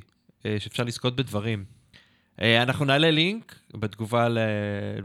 [0.43, 1.77] שאפשר לזכות בדברים.
[2.41, 4.27] אה, אנחנו נעלה לינק בתגובה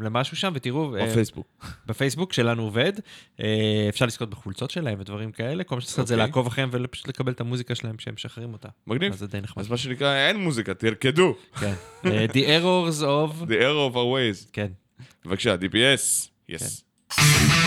[0.01, 1.47] למשהו שם, ותראו, אה, בפייסבוק.
[1.87, 2.93] בפייסבוק שלנו עובד,
[3.41, 6.27] אה, אפשר לזכות בחולצות שלהם ודברים כאלה, כל מה שצריך זה אוקיי.
[6.27, 8.69] לעקוב אחריהם ופשוט לקבל את המוזיקה שלהם כשהם משחררים אותה.
[8.87, 9.13] מגניב.
[9.13, 9.65] אז זה די נחמד.
[9.65, 11.35] אז מה שנקרא, אין מוזיקה, תרקדו.
[11.61, 11.75] כן.
[12.07, 13.49] אה, The Errors of...
[13.49, 14.51] The error of our ways.
[14.53, 14.69] כן.
[15.25, 16.29] בבקשה, DPS.
[16.49, 16.85] יס.
[17.11, 17.62] Inside of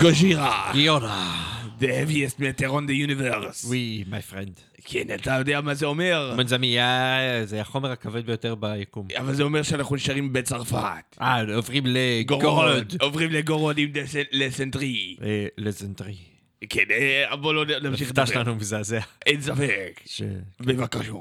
[0.00, 1.46] גוז'ירה, גיונה.
[1.80, 3.64] the heaviest meteron the universe.
[3.64, 4.60] ווי, מי פרנד.
[4.84, 6.34] כן, אתה יודע מה זה אומר?
[6.36, 9.06] מנזמיה זה החומר הכבד ביותר ביקום.
[9.18, 11.16] אבל זה אומר שאנחנו נשארים בצרפת.
[11.20, 12.94] אה, עוברים לגורוד.
[13.00, 13.88] עוברים לגורוד עם
[14.32, 15.16] לסנטרי.
[15.58, 16.16] לזנטרי.
[16.68, 16.84] כן,
[17.40, 18.32] בוא לא נמשיך המבטא לדבר.
[18.32, 19.00] שלנו מזעזע.
[19.26, 20.00] אין ספק.
[20.60, 21.12] בבקשה.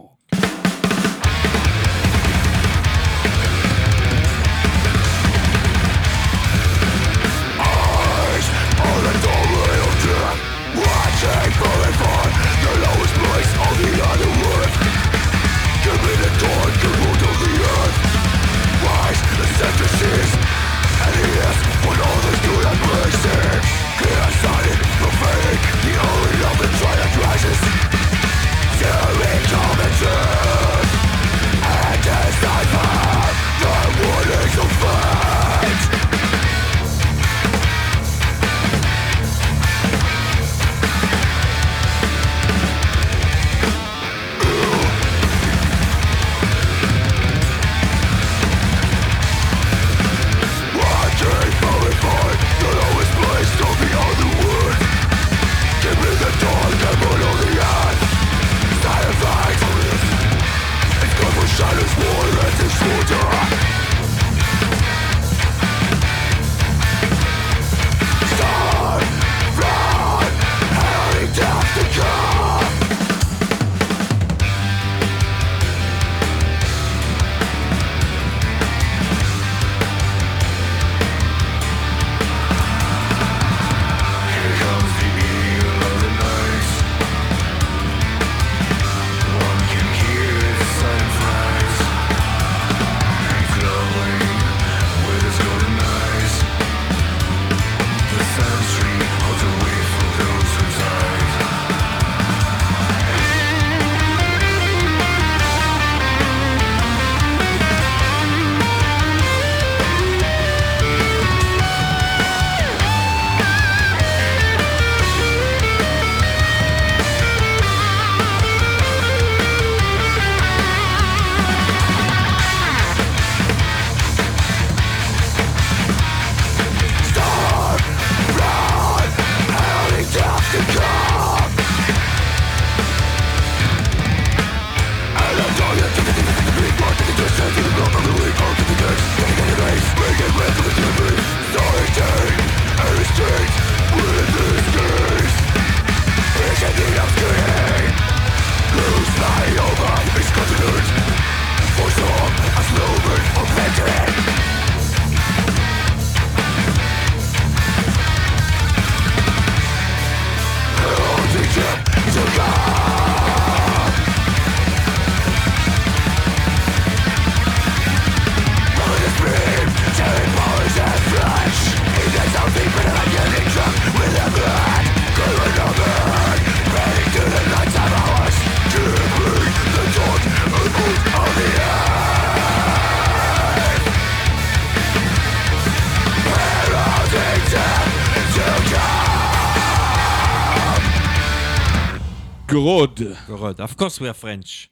[192.60, 193.00] Gorod.
[193.28, 193.62] Gorod.
[193.62, 194.68] Of course we are French.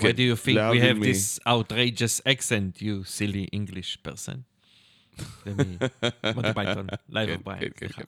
[0.00, 4.36] Why כן, do you think we have מ- this outrageous accent, you silly English person?
[5.44, 5.52] זה
[6.24, 8.02] ממונטי פייתון, Life כן, of Brian, כן, כן, סליחה.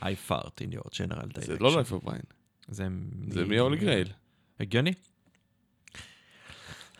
[0.00, 1.46] I fart in your general direction.
[1.46, 2.20] זה לא Life of Brian.
[2.68, 2.84] זה
[3.30, 4.08] זה מ- מ Holy Grail.
[4.60, 4.92] הגיוני?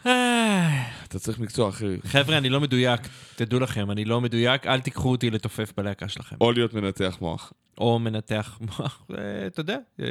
[0.03, 1.87] אתה צריך מקצוע אחר.
[2.05, 3.01] חבר'ה, אני לא מדויק,
[3.37, 6.37] תדעו לכם, אני לא מדויק, אל תיקחו אותי לתופף בלהקה שלכם.
[6.41, 7.53] או להיות מנתח מוח.
[7.79, 10.07] או מנתח מוח, אה, אתה יודע, אה,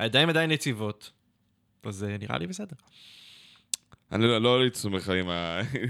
[0.00, 1.10] הידיים עדיין יציבות,
[1.84, 2.76] אז זה נראה לי בסדר.
[4.12, 5.28] אני לא- לא הייתי סומך עם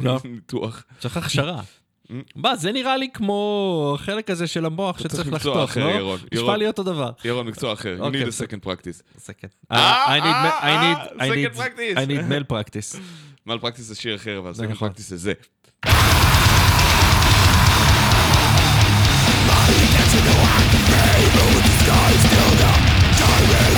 [0.01, 0.19] לא.
[0.25, 0.85] הניתוח.
[0.99, 1.61] צריך הכשרה.
[2.37, 5.91] מה, זה נראה לי כמו החלק הזה של המוח שצריך צריך מקצוע לחתוך, אחר, לא?
[5.91, 6.19] ירון.
[6.35, 6.57] נשמע.
[6.57, 7.11] לי אותו דבר.
[7.25, 7.97] ירון, מקצוע אחר.
[7.99, 8.47] You אוקיי, need a בסדר.
[8.47, 9.03] second practice.
[9.19, 9.51] סקנד.
[9.73, 11.97] אה, I need, I אה, need, I second need, practice.
[11.99, 12.99] I need male practice.
[13.47, 14.91] מעל פרקטיס זה שיר אחר, אבל זה second נכון.
[14.91, 15.33] practice זה זה.
[22.31, 23.70] Beyond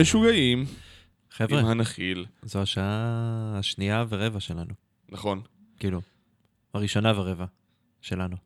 [0.00, 0.64] משוגעים,
[1.30, 4.74] חבר'ה, עם הנחיל, זו השעה השנייה ורבע שלנו.
[5.08, 5.40] נכון.
[5.78, 6.00] כאילו,
[6.74, 7.44] הראשונה ורבע
[8.02, 8.36] שלנו.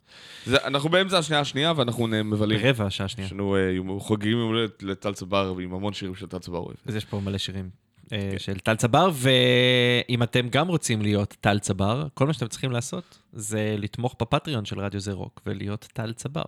[0.47, 2.63] זה, אנחנו באמצע השנייה השנייה ואנחנו מבלים.
[2.63, 3.27] ברבע השעה השנייה.
[3.27, 6.77] יש לנו אה, חוגגים יום הולדת לטל צבר עם המון שירים של טל צבר אוהב.
[6.87, 7.71] אז יש פה מלא שירים
[8.13, 8.39] אה, כן.
[8.39, 13.19] של טל צבר, ואם אתם גם רוצים להיות טל צבר, כל מה שאתם צריכים לעשות
[13.33, 16.45] זה לתמוך בפטריון של רדיו זה רוק ולהיות טל צבר.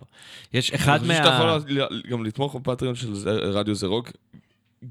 [0.53, 1.57] יש אחד אני חושב שאתה מה...
[1.67, 4.11] יכול גם לתמוך בפטריון של רדיו זה רוק,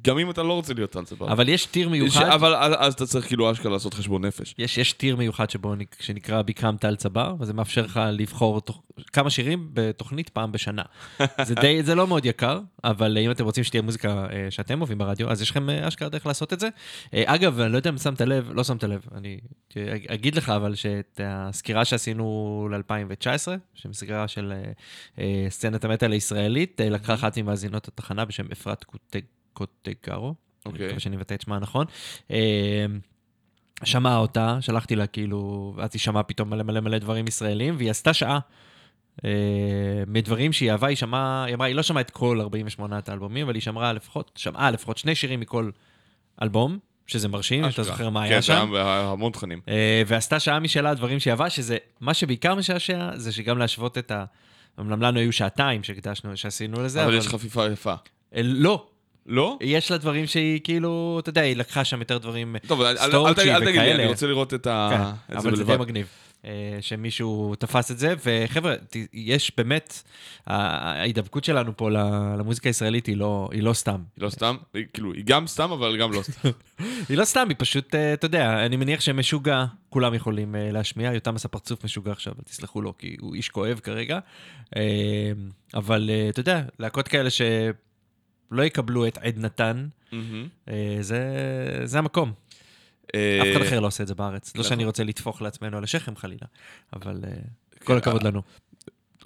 [0.02, 1.32] גם אם אתה לא רוצה להיות צבר.
[1.32, 4.54] אבל יש טיר ש- מיוחד, אבל אז אז אתה צריך כאילו אשכרה לעשות חשבון נפש.
[4.58, 8.82] יש, יש טיר מיוחד שבו, נק- שנקרא ביקרם טל צבר, וזה מאפשר לך לבחור תוך,
[9.12, 10.82] כמה שירים בתוכנית פעם בשנה.
[11.46, 14.98] זה די, זה לא מאוד יקר, אבל אם אתם רוצים שתהיה מוזיקה אה, שאתם אוהבים
[14.98, 16.68] ברדיו, אז יש לכם אה, אשכרה דרך לעשות את זה.
[17.14, 19.38] אה, אגב, אני לא יודע אם שמת לב, לא שמת לב, אני
[19.76, 22.24] אה, אגיד לך אבל שאת הסקירה שעשינו
[22.72, 23.26] ל-2019,
[23.74, 24.72] שהיא סקירה של אה,
[25.18, 29.20] אה, סצנת המטאל הישראלית, אה, לקחה אחת ממאזינות התחנה בשם אפרת קוטג-
[29.54, 30.34] קוטגרו.
[30.66, 30.86] אוקיי.
[30.86, 31.86] מקווה שאני מבטא את שמה נכון.
[32.30, 32.86] אה,
[33.84, 37.90] שמעה אותה, שלחתי לה כאילו, ואז היא שמעה פתאום מלא מלא מלא דברים ישראלים, והיא
[37.90, 38.38] עשתה שעה.
[39.24, 39.30] אה,
[40.06, 43.54] מדברים שהיא אהבה, היא שמעה, היא אמרה, היא לא שמעה את כל 48 האלבומים, אבל
[43.54, 45.70] היא שמעה לפחות, שמעה לפחות שני שירים מכל
[46.42, 47.82] אלבום, שזה מרשים, אתה.
[47.82, 48.74] זוכר מה כן, היה זה שם.
[48.74, 49.60] היה המון תכנים.
[49.68, 54.10] אה, ועשתה שעה משלה דברים שהיא אהבה, שזה, מה שבעיקר משעשע, זה שגם להשוות את
[54.10, 54.24] ה...
[54.80, 57.94] אמנם לנו היו שעתיים שהקדשנו, שעשינו לזה, אבל יש חפיפה יפה.
[58.34, 58.86] אה, לא,
[59.26, 59.58] לא?
[59.60, 63.08] יש לה דברים שהיא כאילו, אתה יודע, היא לקחה שם יותר דברים טוב, אל- אל
[63.08, 63.94] סטורצ'י אל תגיד לי, וכאלה.
[64.02, 64.88] אני רוצה לראות את ה-
[65.28, 65.76] כן, את אבל זה די.
[65.76, 66.06] מגניב.
[66.44, 68.74] אה, שמישהו תפס את זה, וחבר'ה,
[69.12, 70.02] יש באמת,
[70.46, 71.90] ההידבקות שלנו פה
[72.38, 74.00] למוזיקה הישראלית היא לא, היא לא סתם.
[74.16, 76.48] היא לא סתם, היא- כאילו, היא גם סתם, אבל גם לא סתם.
[77.08, 81.12] היא לא סתם, היא פשוט, אה, אתה יודע, אני מניח שמשוגע, כולם יכולים אה, להשמיע,
[81.12, 84.18] יותם עשה פרצוף משוגע עכשיו, תסלחו לו, כי הוא איש כואב כרגע.
[85.74, 87.28] אבל אתה יודע, להקות כאלה
[88.50, 90.48] שלא יקבלו את עדנתן, מהמם.
[90.68, 91.20] אה, זה,
[91.84, 92.32] זה המקום.
[93.14, 94.52] אה, אף אחד אחר לא עושה את זה בארץ.
[94.54, 94.68] לא נכון.
[94.68, 96.46] שאני רוצה לטפוח לעצמנו על השכם חלילה,
[96.92, 97.30] אבל אה,
[97.84, 98.42] כל הכבוד לנו,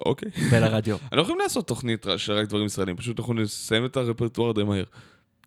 [0.07, 0.31] אוקיי.
[0.51, 0.97] ולרדיו.
[1.03, 4.85] אנחנו יכולים לעשות תוכנית של רק דברים ישראלים, פשוט אנחנו נסיים את הרפרטואר די מהר.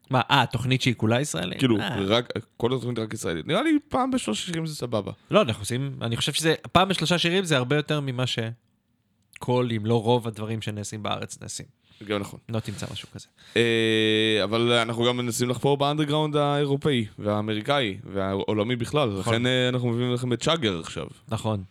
[0.10, 1.60] מה, אה, תוכנית שהיא כולה ישראלית?
[1.60, 1.78] כאילו,
[2.08, 3.48] רק, כל התוכנית רק ישראלית.
[3.48, 5.12] נראה לי פעם בשלושה שירים זה סבבה.
[5.32, 9.86] לא, אנחנו עושים, אני חושב שזה, פעם בשלושה שירים זה הרבה יותר ממה שכל, אם
[9.86, 11.66] לא רוב הדברים שנעשים בארץ נעשים.
[12.06, 12.40] גם נכון.
[12.50, 13.28] לא תמצא משהו כזה.
[13.58, 19.34] אה, אבל אנחנו גם מנסים לחפור באנדרגראונד האירופאי והאמריקאי והעולמי בכלל, נכון.
[19.34, 21.64] לכן אה, אנחנו מביאים לכם את צ'אגר עכשיו, נכון.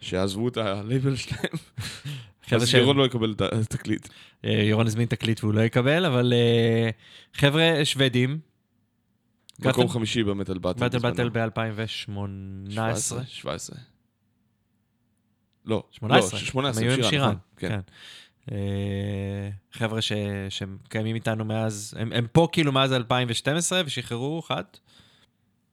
[0.00, 1.52] שעזבו את הלייבל שלהם.
[2.50, 4.08] אז ירון לא יקבל את התקליט.
[4.44, 6.32] אה, ירון הזמין תקליט והוא לא יקבל, אבל
[7.34, 8.38] חבר'ה שוודים,
[9.58, 9.88] מקום?
[9.88, 10.88] חמישי במטל באטל.
[10.88, 11.14] בזמנו.
[11.14, 12.70] באטל ב-2018.
[12.70, 13.24] 17?
[13.26, 13.76] 17.
[15.68, 16.40] לא, 18.
[16.40, 17.26] לא, 18, הם היו עם שירה, שירה.
[17.26, 17.38] נכון.
[17.56, 17.80] כן.
[18.52, 20.12] אה, חבר'ה ש-
[20.48, 24.64] שקיימים איתנו מאז, הם, הם פה כאילו מאז 2012 ושחררו אחד,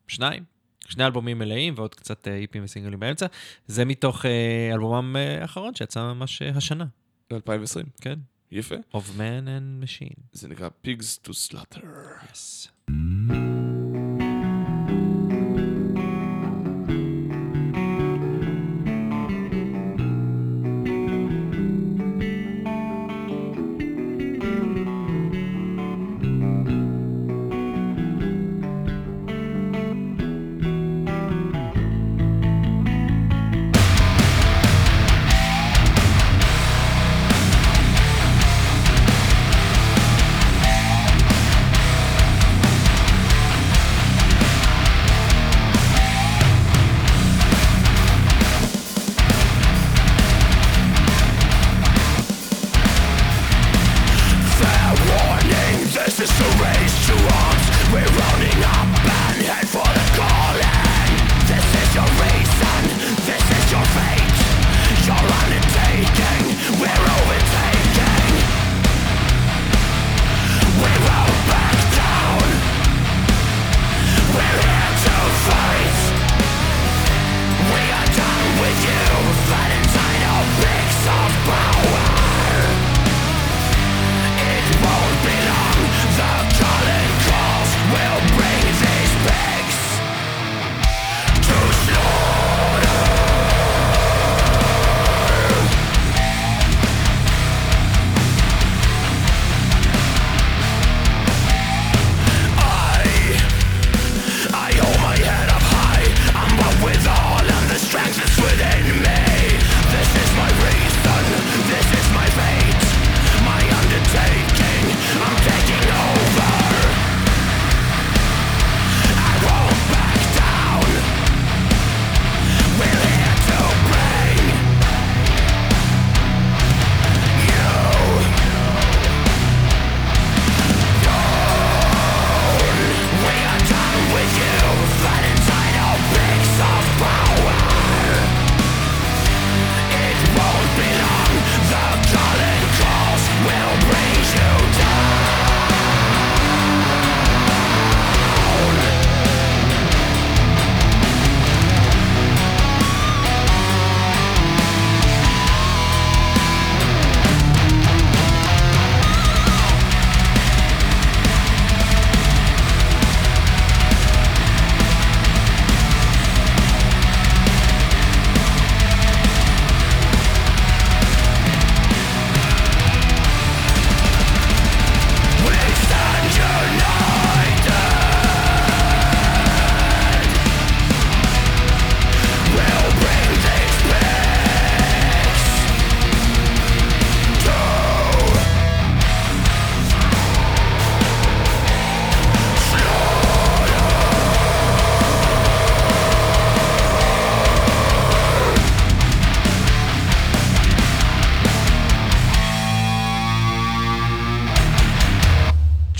[0.07, 0.43] שניים,
[0.87, 3.25] שני אלבומים מלאים ועוד קצת אה, איפים וסינגלים באמצע.
[3.67, 6.85] זה מתוך אה, אלבומם האחרון שיצא ממש השנה,
[7.31, 7.85] 2020.
[8.01, 8.19] כן?
[8.51, 8.75] יפה.
[8.93, 10.21] of Man and Machine.
[10.31, 11.81] זה נקרא Pigs to Slaughter.
[12.31, 12.69] Yes.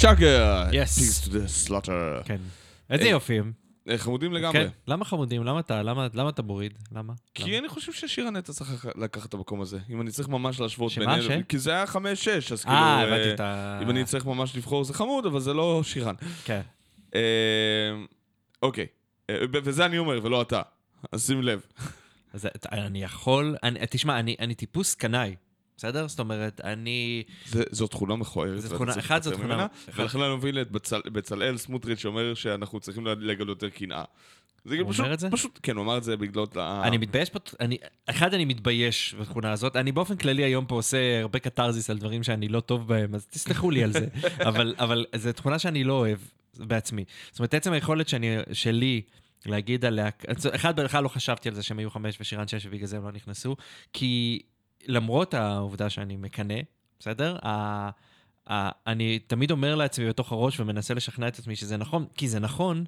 [0.06, 0.64] שאגר!
[0.72, 1.00] Yes.
[1.00, 2.24] Pigs to the slaughter.
[2.26, 2.38] כן.
[2.90, 3.52] איזה אה, יופי הם.
[3.90, 4.54] אה, חמודים לגמרי.
[4.60, 4.68] כן.
[4.88, 5.44] למה חמודים?
[5.44, 6.74] למה אתה, למה, למה אתה מוריד?
[6.92, 7.14] למה?
[7.34, 9.80] כי אני חושב ששירה נטע צריך לקחת את המקום הזה.
[9.90, 11.44] אם אני צריך ממש להשוות שמה, בינינו.
[11.44, 11.46] ש?
[11.50, 12.78] כי זה היה חמש-שש, אז כאילו...
[12.78, 13.80] אה, אה, הבנתי את ה...
[13.82, 16.16] אם אני צריך ממש לבחור זה חמוד, אבל זה לא שירן.
[16.46, 16.62] כן.
[17.16, 17.22] אה,
[18.62, 18.88] אוקיי.
[19.30, 20.62] אה, וזה אני אומר, ולא אתה.
[21.12, 21.62] אז שים לב.
[22.34, 23.56] אז אני יכול...
[23.64, 25.36] אני, תשמע, אני, אני טיפוס קנאי,
[25.78, 26.08] בסדר?
[26.08, 27.24] זאת אומרת, אני...
[27.46, 28.62] זה- זו תכונה מכוערת.
[28.62, 30.00] זו תכונה- אחד, זו תכונה- ממנה, אחד.
[30.04, 34.04] ולכן אני מבין את בצל- בצלאל סמוטריץ' שאומר שאנחנו צריכים לגלות יותר קנאה.
[34.66, 35.30] זה הוא פשוט, אומר את זה?
[35.32, 36.44] פשוט, כן, הוא אמר את זה בגלל...
[36.56, 39.76] ה- אני מתבייש פה, אני, אחד, אני מתבייש בתכונה הזאת.
[39.76, 43.26] אני באופן כללי היום פה עושה הרבה קתרזיס על דברים שאני לא טוב בהם, אז
[43.28, 44.08] תסלחו לי על זה.
[44.50, 46.20] אבל, אבל זו תכונה שאני לא אוהב
[46.58, 47.04] בעצמי.
[47.32, 49.02] זאת אומרת, עצם היכולת שאני, שלי
[49.46, 50.10] להגיד עליה,
[50.56, 53.12] אחד, בכלל לא חשבתי על זה שהם היו חמש ושירן שש ובגלל זה הם לא
[53.12, 53.56] נכנסו,
[53.94, 54.42] כי
[54.88, 56.60] למרות העובדה שאני מקנא,
[57.00, 57.38] בסדר?
[57.46, 57.90] ה,
[58.50, 62.40] ה, אני תמיד אומר לעצמי בתוך הראש ומנסה לשכנע את עצמי שזה נכון, כי זה
[62.40, 62.86] נכון,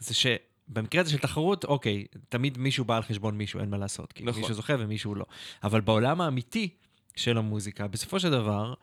[0.00, 0.26] זה ש...
[0.68, 4.12] במקרה הזה של תחרות, אוקיי, תמיד מישהו בא על חשבון מישהו, אין מה לעשות.
[4.12, 4.40] כי נכון.
[4.40, 5.24] מישהו זוכה ומישהו לא.
[5.64, 6.68] אבל בעולם האמיתי
[7.16, 8.74] של המוזיקה, בסופו של דבר,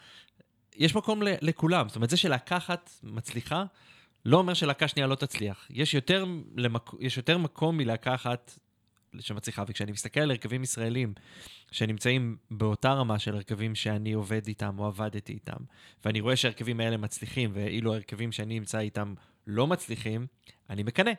[0.75, 1.89] יש מקום לכולם.
[1.89, 3.63] זאת אומרת, זה שלהקה אחת מצליחה,
[4.25, 5.67] לא אומר שלהקה שנייה לא תצליח.
[5.69, 6.25] יש יותר,
[6.55, 6.91] למק...
[6.99, 8.59] יש יותר מקום מלהקה אחת
[9.19, 9.63] שמצליחה.
[9.67, 11.13] וכשאני מסתכל על הרכבים ישראלים
[11.71, 15.57] שנמצאים באותה רמה של הרכבים שאני עובד איתם או עבדתי איתם,
[16.05, 19.13] ואני רואה שההרכבים האלה מצליחים, ואילו ההרכבים שאני נמצא איתם
[19.47, 20.27] לא מצליחים,
[20.69, 21.11] אני מקנא.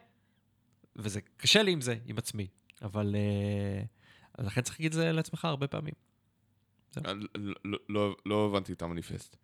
[0.97, 2.47] וזה קשה לי עם זה, עם עצמי.
[2.83, 3.15] אבל
[4.39, 5.95] uh, לכן צריך להגיד את זה לעצמך הרבה פעמים.
[7.05, 7.15] לא-
[7.65, 9.37] לא- לא- לא הבנתי את המניפסט.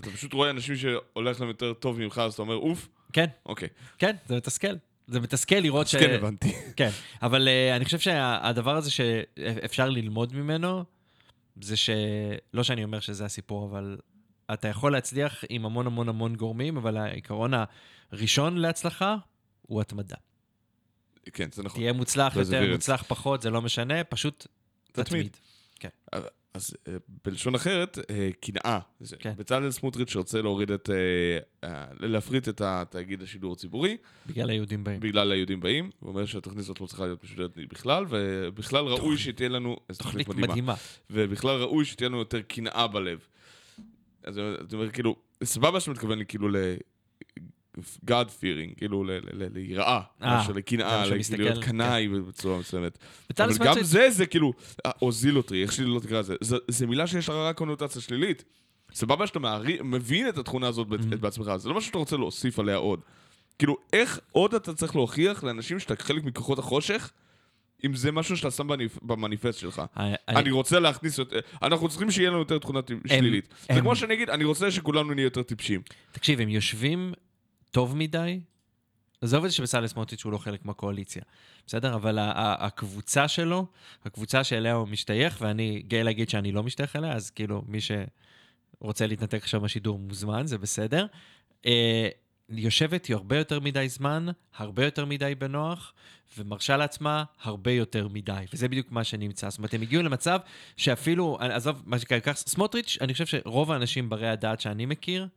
[0.00, 3.68] אתה פשוט רואה אנשים שהולך להם יותר טוב ממך, אז אתה אומר, אוף, כן, אוקיי.
[3.98, 4.74] כן, זה מתסכל.
[5.08, 5.96] זה מתסכל לראות ש...
[5.96, 6.52] כן הבנתי.
[6.76, 6.90] כן,
[7.22, 10.84] אבל uh, אני חושב שהדבר הזה שאפשר ללמוד ממנו,
[11.60, 11.90] זה ש...
[12.54, 13.98] לא שאני אומר שזה הסיפור, אבל
[14.52, 17.52] אתה יכול להצליח עם המון המון המון גורמים, אבל העיקרון
[18.12, 19.16] הראשון להצלחה
[19.62, 20.16] הוא התמדה.
[21.32, 21.80] כן, זה נכון.
[21.80, 22.72] תהיה מוצלח יותר, Perseverance.
[22.72, 24.46] מוצלח פחות, זה לא משנה, פשוט
[24.92, 25.06] תתמיד.
[25.06, 25.36] תתמיד.
[26.54, 28.78] אז אה, בלשון אחרת, אה, קנאה.
[29.00, 29.32] זה כן.
[29.36, 30.90] בצלאל סמוטריץ' שרוצה להוריד את...
[30.90, 33.96] אה, אה, להפריט את התאגיד השידור הציבורי,
[34.26, 35.00] בגלל היהודים באים.
[35.00, 35.90] בגלל היהודים באים.
[36.00, 39.76] הוא אומר שהתוכנית הזאת לא צריכה להיות משודרת בכלל, ובכלל ראוי שתהיה לנו...
[39.88, 40.74] איזו תוכנית מדהימה.
[41.10, 43.18] ובכלל ראוי שתהיה לנו יותר קנאה בלב.
[44.24, 46.48] אז אתה אומר, כאילו, סבבה שאתה מתכוון לי כאילו.
[48.10, 48.10] God
[48.40, 49.04] fearing, כאילו
[49.54, 52.98] ליראה, אה, מאשר לקנאה, שמסתכל, להיות קנאי בצורה מסוימת.
[53.44, 54.52] אבל גם זה, זה כאילו,
[54.86, 56.34] אה, או זילוטרי, איך שלא תקרא לזה,
[56.68, 58.44] זה- מילה שיש לה רק קונוטציה שלילית.
[58.92, 59.38] סבבה שאתה
[59.84, 60.86] מבין את התכונה הזאת
[61.20, 63.00] בעצמך, זה לא משהו שאתה רוצה להוסיף עליה עוד.
[63.58, 67.10] כאילו, איך עוד אתה צריך להוכיח לאנשים שאתה חלק מכוחות החושך,
[67.84, 69.82] אם זה משהו שאתה שם בניפ- במניפסט שלך.
[70.28, 73.48] אני- אני רוצה להכניס יותר, אנחנו צריכים שיהיה לנו יותר תכונה שלילית.
[73.74, 75.80] זה כמו שאני אגיד, אני רוצה שכולנו נהיה יותר טיפשים.
[76.12, 77.12] תקשיב, הם יושבים
[77.70, 78.40] טוב מדי,
[79.20, 81.22] עזוב את זה שבצלאל סמוטריץ' הוא לא חלק מהקואליציה,
[81.66, 81.94] בסדר?
[81.94, 83.66] אבל הקבוצה שלו,
[84.04, 89.06] הקבוצה שאליה הוא משתייך, ואני גאה להגיד שאני לא משתייך אליה, אז כאילו, מי שרוצה
[89.06, 91.06] להתנתק עכשיו מהשידור מוזמן, זה בסדר.
[91.66, 92.08] אה,
[92.48, 94.26] יושבת הרבה יותר מדי זמן,
[94.56, 95.92] הרבה יותר מדי בנוח,
[96.38, 98.44] ומרשה לעצמה הרבה יותר מדי.
[98.52, 99.50] וזה בדיוק מה שנמצא.
[99.50, 100.38] זאת אומרת, הם הגיעו למצב
[100.76, 105.28] שאפילו, עזוב, מה שקרה סמוטריץ', אני חושב שרוב האנשים ברי הדעת שאני מכיר,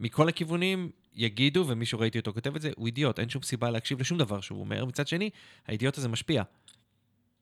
[0.00, 4.00] מכל הכיוונים יגידו, ומישהו ראיתי אותו כותב את זה, הוא אידיוט, אין שום סיבה להקשיב
[4.00, 4.84] לשום דבר שהוא אומר.
[4.84, 5.30] מצד שני,
[5.68, 6.42] האידיוט הזה משפיע.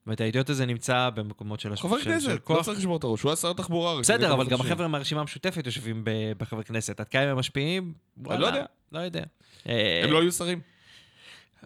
[0.07, 2.65] אומרת, האידיוט הזה נמצא במקומות של, חבר של, של כנסת, לא כוח.
[2.65, 4.61] צריך לשבור את הראש, הוא היה שר לפני בסדר, אבל גם.
[4.61, 7.01] החבר'ה מהרשימה המשותפת יושבים ב- בחברי כנסת.
[7.01, 7.95] עד כמה הם משפיעים?
[8.25, 8.65] לא יודע.
[8.93, 9.25] לא יודע.
[9.69, 10.61] אה, הם לא היו שרים.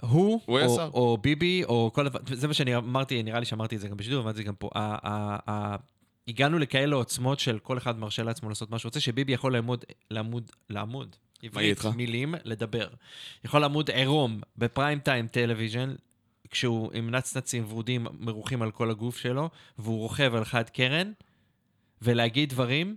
[0.00, 0.80] הוא, הוא או.
[0.94, 3.96] או ביבי, או כל דבר, זה מה שאני אמרתי, נראה לי שאמרתי את זה גם
[3.96, 4.70] בשידור, אמרתי את זה גם פה.
[4.74, 5.76] ה- ה- ה-
[6.28, 9.84] הגענו לכאלה עוצמות של כל אחד מרשה לעצמו לעשות מה שהוא רוצה, שביבי יכול לעמוד,
[10.10, 11.84] לעמוד, לעמוד, עברית?
[11.96, 12.88] מילים, לדבר.
[13.44, 15.94] יכול לעמוד עירום ב prime time television,
[16.50, 21.12] כשהוא עם נצנצים ורודים מרוחים על כל הגוף שלו, והוא רוכב על חד קרן,
[22.02, 22.96] ולהגיד דברים,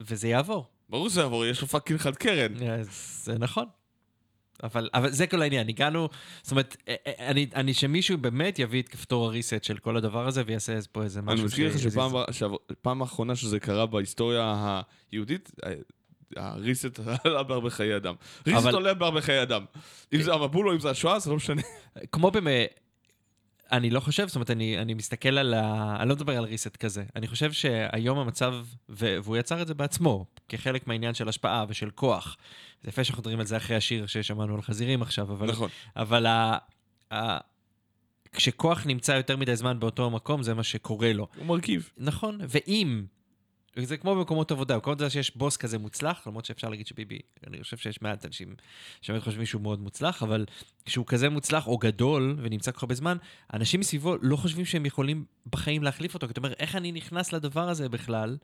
[0.00, 0.66] וזה יעבור.
[0.88, 2.68] ברור שזה יעבור, יש לו fucking חד קרן.
[2.68, 3.66] אז זה נכון.
[4.62, 6.08] אבל, אבל זה כל העניין, הגענו,
[6.42, 9.96] זאת אומרת, אה, אה, אני, אני שמישהו באמת יביא את כפתור ה reset של כל
[9.96, 11.36] הדבר הזה ויעשה פה איזה משהו.
[11.36, 11.78] אני מזכיר לך.
[12.32, 14.80] שפעם האחרונה שזה קרה בהיסטוריה
[15.12, 15.72] היהודית, אה,
[16.36, 18.14] ה reset עלה בהרבה חיי אדם.
[18.46, 19.64] reset אבל- עולה בהרבה חיי אדם.
[20.14, 21.62] אם זה המבול או אם זה השואה, זה לא משנה.
[22.12, 22.80] כמו באמת,
[23.72, 25.96] אני לא חושב, זאת אומרת, אני, אני מסתכל על ה...
[26.00, 27.04] אני לא מדבר על ריסט כזה.
[27.16, 28.54] אני חושב שהיום המצב,
[28.88, 32.36] ו, והוא יצר את זה בעצמו, כחלק מהעניין של השפעה ושל כוח.
[32.82, 35.50] זה יפה שאנחנו מדברים על זה אחרי השיר ששמענו על חזירים עכשיו, אבל...
[35.50, 35.68] נכון.
[35.96, 36.58] אבל ה...
[37.14, 37.38] ה...
[38.32, 41.28] כשכוח נמצא יותר מדי זמן באותו מקום, זה מה שקורה לו.
[41.36, 41.90] הוא מרכיב.
[41.98, 43.04] נכון, ואם
[43.82, 47.62] זה כמו במקומות עבודה, במקומות עבודה שיש בוס כזה מוצלח, למרות שאפשר להגיד שביבי, אני
[47.62, 48.54] חושב שיש מעט אנשים
[49.02, 50.46] שבאמת חושבים שהוא מאוד מוצלח, אבל
[50.84, 53.16] כשהוא כזה מוצלח או גדול ונמצא כל כך הרבה זמן,
[53.54, 56.26] אנשים מסביבו לא חושבים שהם יכולים בחיים להחליף אותו.
[56.26, 58.36] כי אתה אומר, איך אני נכנס לדבר הזה בכלל?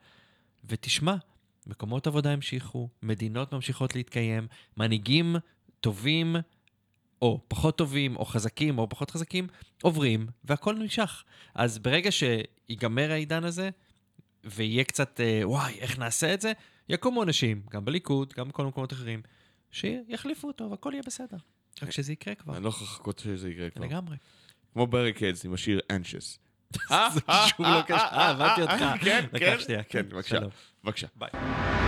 [0.64, 1.14] ותשמע,
[1.66, 4.46] מקומות עבודה המשיכו, מדינות ממשיכות להתקיים,
[4.76, 5.36] מנהיגים
[5.80, 6.36] טובים
[7.22, 9.46] או פחות טובים, או חזקים, או פחות חזקים,
[9.82, 11.24] עוברים, והכל נמשך.
[11.54, 13.70] אז ברגע שיגמר העידן הזה,
[14.44, 16.52] ויהיה קצת, אה, וואי, איך נעשה את זה,
[16.88, 19.22] יקומו אנשים, גם בליכוד, גם בכל מקומות אחרים,
[19.70, 21.36] שיחליפו אותו, והכל יהיה בסדר.
[21.82, 23.84] רק שזה יקרה כבר, אני לא יכול לחכות שזה יקרה כבר.
[23.84, 24.16] לגמרי.
[24.72, 26.38] כמו בריקדס עם השיר אנשס.
[27.14, 27.96] זה קשור לא קשור.
[27.96, 29.04] אה, הבנתי אותך.
[29.04, 30.36] כן, לקח כן, שנייה, כן, בבקשה.
[30.36, 30.50] שלום.
[30.84, 31.06] בבקשה.
[31.16, 31.79] ביי.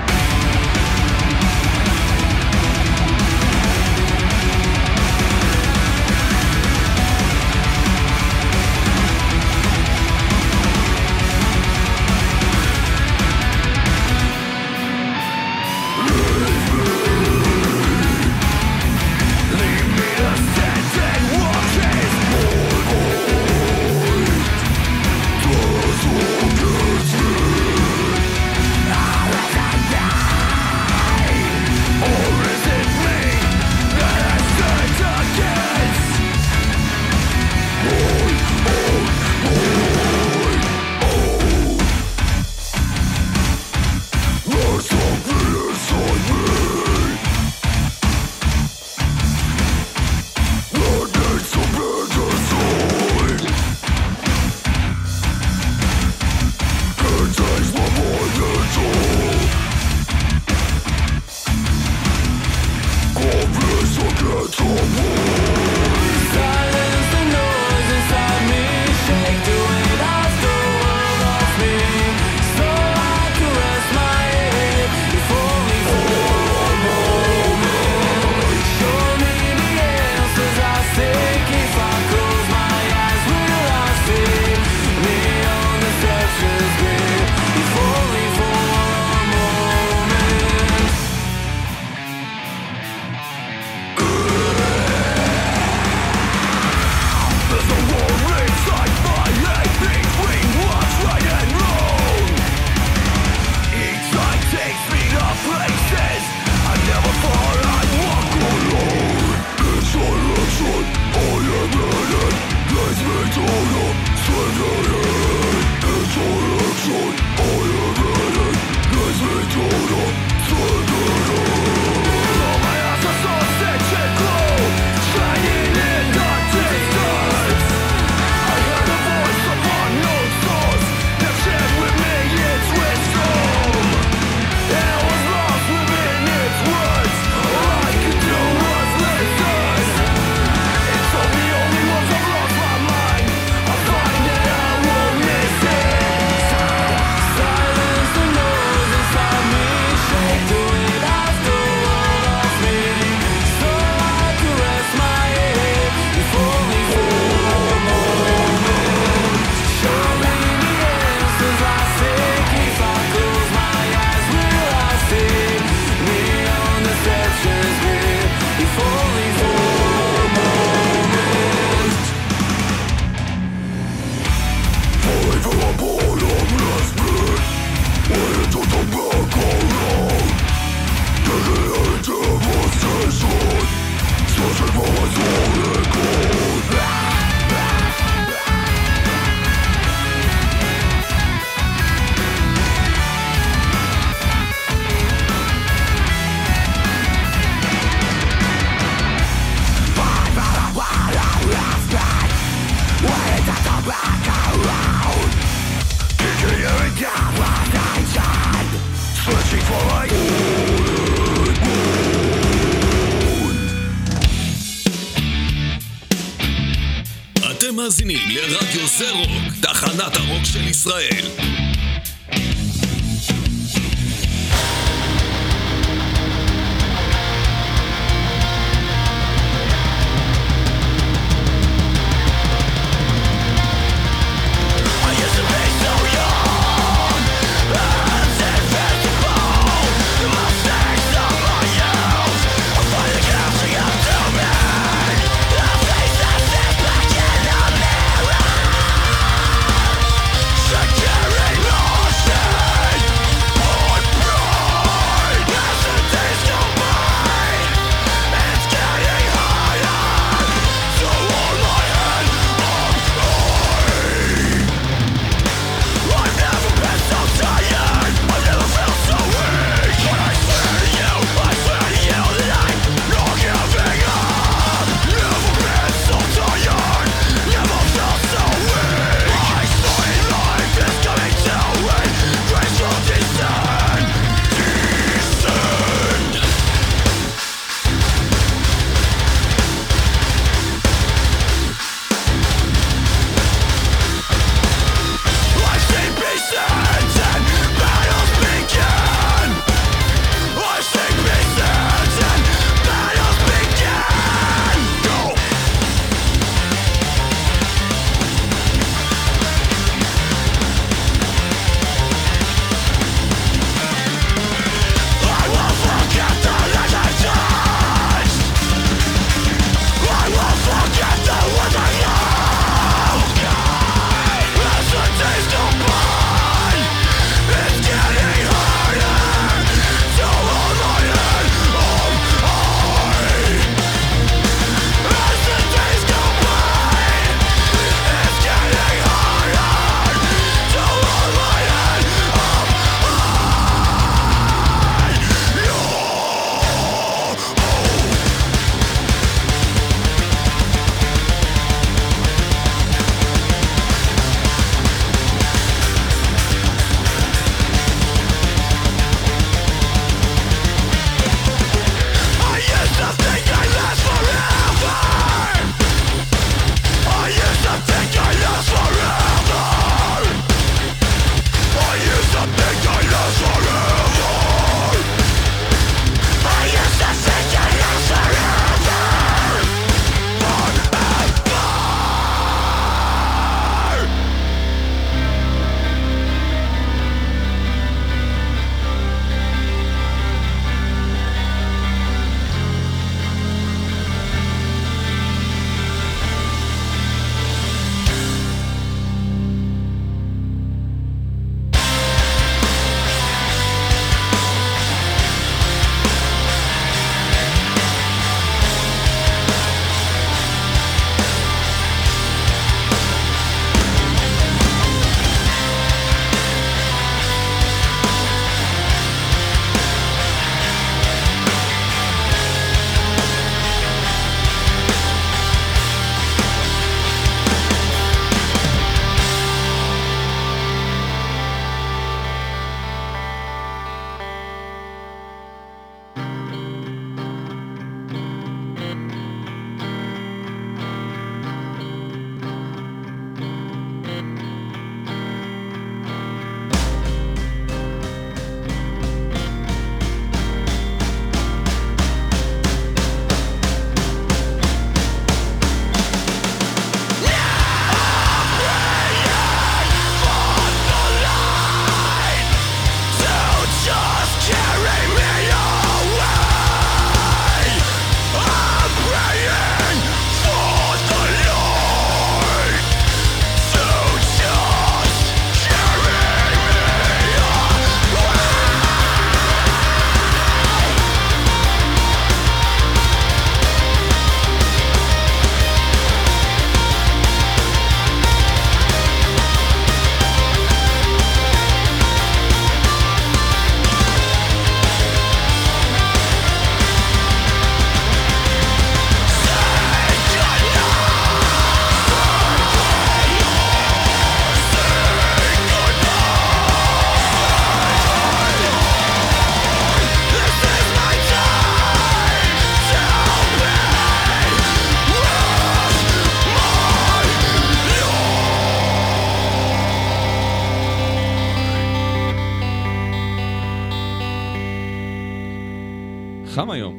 [526.55, 526.95] חם היום,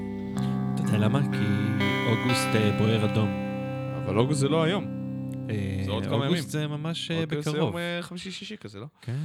[0.76, 1.20] אתה יודע למה?
[1.22, 1.46] כי
[2.10, 3.30] אוגוסט אה, בוער אדום.
[4.06, 4.86] אבל אוגוסט זה לא היום.
[5.50, 6.28] אה, זה עוד כמה ימים.
[6.28, 7.76] אוגוסט זה ממש אה, אוגוסט זה בקרוב.
[7.76, 8.86] יום חמישי-שישי כזה, לא?
[9.02, 9.18] כן.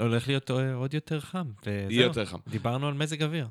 [0.00, 1.46] הולך להיות עוד יותר חם.
[1.66, 2.38] יהיה יותר חם.
[2.48, 3.48] דיברנו על מזג אוויר.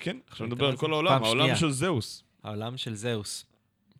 [0.00, 1.56] כן, עכשיו נדבר על כל העולם, העולם.
[1.56, 2.22] של זאוס.
[2.44, 3.46] העולם של זאוס.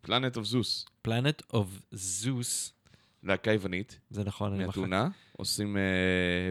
[0.00, 0.86] Planet of Zeus.
[1.02, 2.72] Planet of Zeus.
[3.22, 4.76] להקה יוונית, זה נכון, אני מחק.
[4.76, 5.76] מאתונה, עושים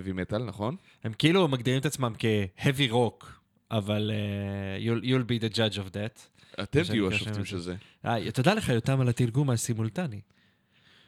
[0.05, 0.75] heavy metal, נכון?
[1.03, 3.25] הם כאילו מגדירים את עצמם כ-heavy rock,
[3.71, 6.19] אבל אה, you'll, you'll be the judge of that.
[6.63, 7.75] אתם תהיו השופטים של זה.
[8.05, 10.21] אה, תודה לך, יותם, על התרגום הסימולטני.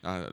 [0.05, 0.25] אה,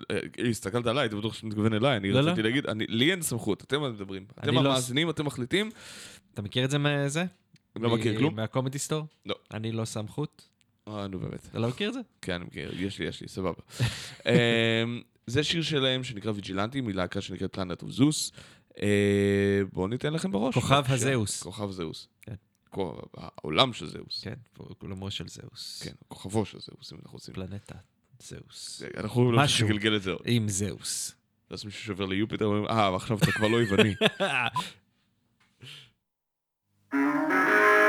[0.51, 2.48] הסתכלת עליי, הייתי בטוח שאתה מתכוון אליי, אני לא, רציתי לא.
[2.48, 4.24] להגיד, אני- לי אין סמכות, אתם מדברים.
[4.38, 5.70] אתם לא- המאזינים, אתם מחליטים,
[6.34, 7.24] אתה מכיר את זה מזה?
[7.76, 8.36] לא מכיר כלום.
[8.36, 9.06] מה Comedy Store?
[9.26, 9.34] לא.
[9.55, 10.42] אני לא חוט.
[10.88, 11.46] אה, נו באמת.
[11.51, 12.01] אתה לא מכיר את זה?
[12.22, 13.62] כן, אני מכיר, יש לי, יש לי, סבבה.
[14.26, 18.32] אמ, זה שיר שלהם שנקרא Vigilante, מלהקה שנקראת Planet of Zeus.
[18.82, 20.55] אה, בואו ניתן לכם בראש.
[20.55, 20.84] כוכב.
[20.88, 21.42] הזהוס.
[21.42, 22.09] כוכב זהוס.
[22.22, 22.34] כן.
[23.16, 24.24] העולם של זהוס.
[24.24, 24.34] כן,
[24.80, 25.82] עולמו של זהוס.
[25.82, 27.34] כן, כוכבו של זהוס, אם אנחנו רוצים.
[27.34, 27.74] פלנטה
[28.18, 28.82] זהוס.
[28.96, 29.68] אנחנו לא משהו.
[29.68, 30.22] לגלגל את זה עוד.
[30.24, 31.14] עם זהוס.
[31.51, 33.94] ואז מישהו שעובר ליופיטר, אומרים, אה, עכשיו אתה כבר לא יווני.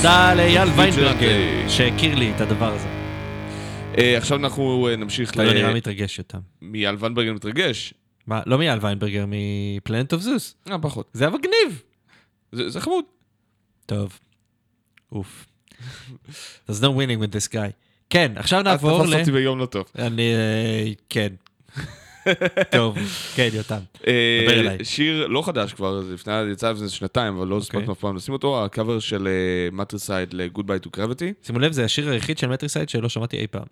[0.00, 1.16] תודה לאייל ויינברגר.
[1.18, 2.88] ויינברגר, שהכיר לי את הדבר הזה.
[3.98, 6.38] אה, עכשיו אנחנו אה, נמשיך אתה לא נראה מתרגש יותר.
[6.62, 7.94] מאייל ויינברגר מתרגש.
[8.26, 10.54] מה, לא מאייל ויינברגר, מ Planet of Zeus.
[10.70, 11.10] אה, פחות.
[11.12, 11.82] זה היה מגניב.
[12.52, 13.04] זה חמוד.
[13.86, 14.18] טוב.
[15.12, 15.46] אוף.
[16.68, 17.72] There's no winning with this guy.
[18.10, 19.10] כן, עכשיו נעבור אז ל...
[19.10, 19.84] תפסת אותי ביום לא טוב.
[19.98, 20.34] אני...
[20.34, 21.28] אה, כן.
[22.70, 22.98] טוב,
[23.34, 23.78] כן, יותם.
[24.06, 24.84] אה, דבר אליי.
[24.84, 27.78] שיר לא חדש כבר, זה לפני, יצא לפני שנתיים, אבל לא אוקיי.
[27.78, 29.28] הספקנו אף פעם לשים אותו, הקאבר של
[29.72, 31.46] Matricide ל-Goodbye to Gravity.
[31.46, 33.64] שימו לב, זה השיר היחיד של Matricide שלא שמעתי אי פעם.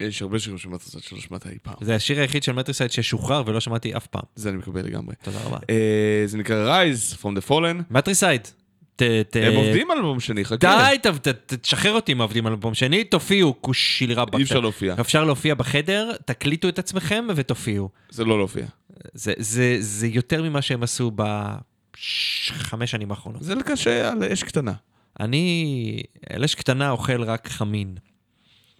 [0.00, 1.74] יש הרבה שירים של Matricide שלא שמעת אי פעם.
[1.80, 4.22] זה השיר היחיד של Matricide ששוחרר ולא שמעתי אף פעם.
[4.36, 5.14] זה אני מקבל לגמרי.
[5.22, 5.58] תודה רבה.
[5.70, 7.82] אה, זה נקרא Rise from the Fallen.
[7.90, 8.48] Matricide.
[8.96, 10.56] ת- ת- הם עובדים על אלבום שני, חכה.
[10.56, 14.34] די, ת- ת- תשחרר אותי אם עובדים על אלבום שני, תופיעו, כושיל רבאק.
[14.34, 14.94] אי אפשר להופיע.
[15.00, 17.88] אפשר להופיע בחדר, תקליטו את עצמכם ותופיעו.
[18.10, 18.66] זה לא להופיע.
[19.14, 23.42] זה, זה, זה יותר ממה שהם עשו בחמש שנים האחרונות.
[23.42, 24.72] זה קשה על אש קטנה.
[25.20, 27.94] אני, על אש קטנה אוכל רק חמין.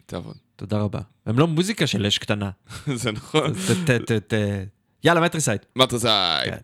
[0.07, 0.37] תעבוד.
[0.57, 1.01] תודה רבה.
[1.27, 2.51] הם לא מוזיקה של אש קטנה.
[2.95, 3.53] זה נכון.
[5.05, 5.61] יאללה, מטריסייד.
[5.77, 6.55] מטריסייד.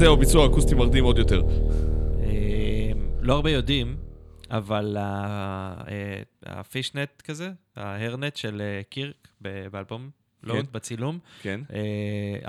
[0.00, 1.42] זה או ביצוע אקוסטי מרדים עוד יותר.
[2.22, 2.90] אה,
[3.20, 3.96] לא הרבה יודעים,
[4.50, 10.10] אבל ה- אה, הפישנט כזה, ההרנט של אה, קירק ב- באלבום
[10.42, 10.72] לוד, כן.
[10.72, 11.60] בצילום, כן.
[11.72, 11.80] אה,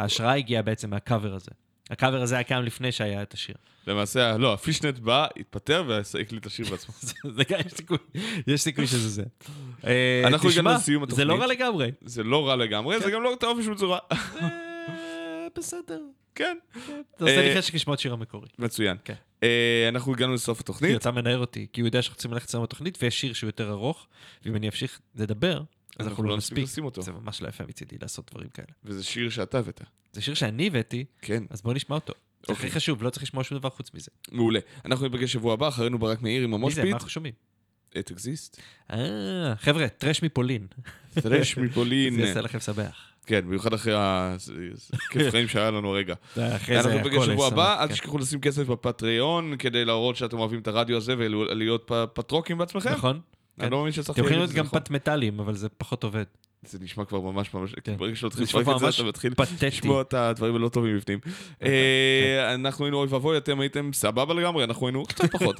[0.01, 1.51] ההשראה הגיעה בעצם מהקאבר הזה.
[1.89, 3.55] הקאבר הזה היה קיים לפני שהיה את השיר.
[3.87, 6.93] למעשה, לא, הפישנט בא, התפטר והקליט את השיר בעצמו.
[7.65, 7.97] יש סיכוי,
[8.47, 9.23] יש סיכוי שזה זה.
[9.85, 11.49] אה, אנחנו הגענו לסיום זה לא התוכנית.
[11.59, 11.91] רע לגמרי.
[12.01, 13.99] זה לא רע לגמרי, זה גם לא טוב בשום צורה.
[14.11, 14.47] אה,
[15.57, 16.01] בסדר.
[16.35, 16.57] כן.
[16.75, 18.47] זה עושה לי אה, חשק לשמוע את שיר המקורי.
[18.59, 18.97] מצוין.
[19.05, 19.13] כן.
[19.43, 20.95] אה, אנחנו הגענו לסוף התוכנית.
[20.95, 23.71] יצא מנער אותי, כי הוא יודע שאנחנו צריכים ללכת לסיים בתוכנית, ויש שיר שהוא יותר
[23.71, 24.07] ארוך,
[24.45, 25.63] ואם אני אמשיך לדבר,
[25.99, 26.63] אז אנחנו לא נספיק.
[26.63, 27.01] לשים אותו.
[27.01, 28.67] זה ממש לא יפה מצידי לעשות דברים כאלה.
[28.83, 29.81] וזה שיר שאתה הבאת.
[30.13, 32.13] זה שיר שאני הבאתי, כן, אז בואו נשמע אותו.
[32.13, 32.65] זה אוקיי.
[32.67, 34.11] הכי חשוב, לא צריך לשמוע שום דבר חוץ מזה.
[34.31, 34.59] מעולה.
[34.85, 36.55] אנחנו ניפגש שבוע הבא, אחרינו ברק מאיר עם מי זה?
[36.55, 36.85] המושפיט.
[36.85, 37.33] מה אנחנו שומעים?
[37.99, 38.61] את אקזיסט.
[38.91, 40.67] אה, חבר'ה, טרש מפולין.
[41.13, 42.15] טרש מפולין.
[42.15, 43.10] זה יעשה לכם שמח.
[43.25, 46.13] כן, במיוחד אחרי הכיף חיים שהיה לנו הרגע.
[46.55, 47.93] אחרי אנחנו זה שבוע הבא, אל כן.
[47.93, 52.93] תשכחו לשים כסף בפטריון כדי להראות שאתם אוהבים את הרדיו הזה ולהיות פטרוקים בעצמכם.
[52.93, 53.19] נכון?
[53.59, 53.71] אני כן.
[53.71, 54.79] לא מאמין שצריך אתם יכולים להיות גם נכון.
[54.79, 56.23] פט-מטאלים, אבל זה פחות עובד.
[56.65, 57.97] זה נשמע כבר ממש ממש, כן.
[57.97, 59.33] ברגע תתחיל נשמע לפרק את זה, אתה מתחיל.
[59.67, 61.19] לשמוע את הדברים הלא טובים בפנים.
[61.63, 65.55] אה, אנחנו היינו אוי ואבוי, אתם הייתם סבבה לגמרי, אנחנו היינו קצת פחות.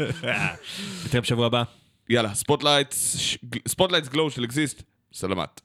[1.06, 1.64] נתראה בשבוע הבא.
[2.10, 3.18] יאללה, ספוטלייטס,
[3.68, 4.84] ספוטלייטס גלו של אקזיסט,
[5.14, 5.62] סלמת.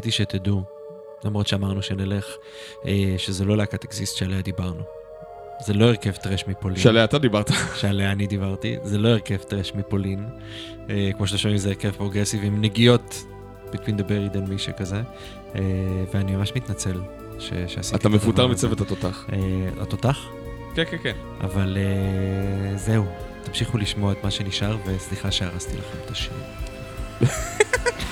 [0.00, 0.62] רציתי שתדעו,
[1.24, 2.26] למרות שאמרנו שנלך,
[2.86, 4.82] אה, שזה לא להקת Exist שעליה דיברנו.
[5.66, 6.76] זה לא הרכב thrash מפולין.
[6.76, 7.50] שעליה אתה דיברת.
[7.80, 10.28] שעליה אני דיברתי, זה לא הרכב thrash מפולין.
[10.90, 13.24] אה, כמו שאתם שומעים, זה הרכב פרוגרסיבי עם נגיעות
[13.72, 15.02] Between the Buried and Me שכזה.
[15.54, 15.60] אה,
[16.14, 17.00] ואני ממש מתנצל
[17.38, 18.46] ש- שעשיתי אתה מפוטר.
[18.46, 19.26] מצוות התותח.
[19.80, 20.18] התותח?
[20.74, 21.16] כן, כן, כן.
[21.40, 21.76] אבל
[22.76, 23.06] זהו,
[23.44, 26.32] תמשיכו לשמוע את מה שנשאר, וסליחה שהרסתי לכם את השיר.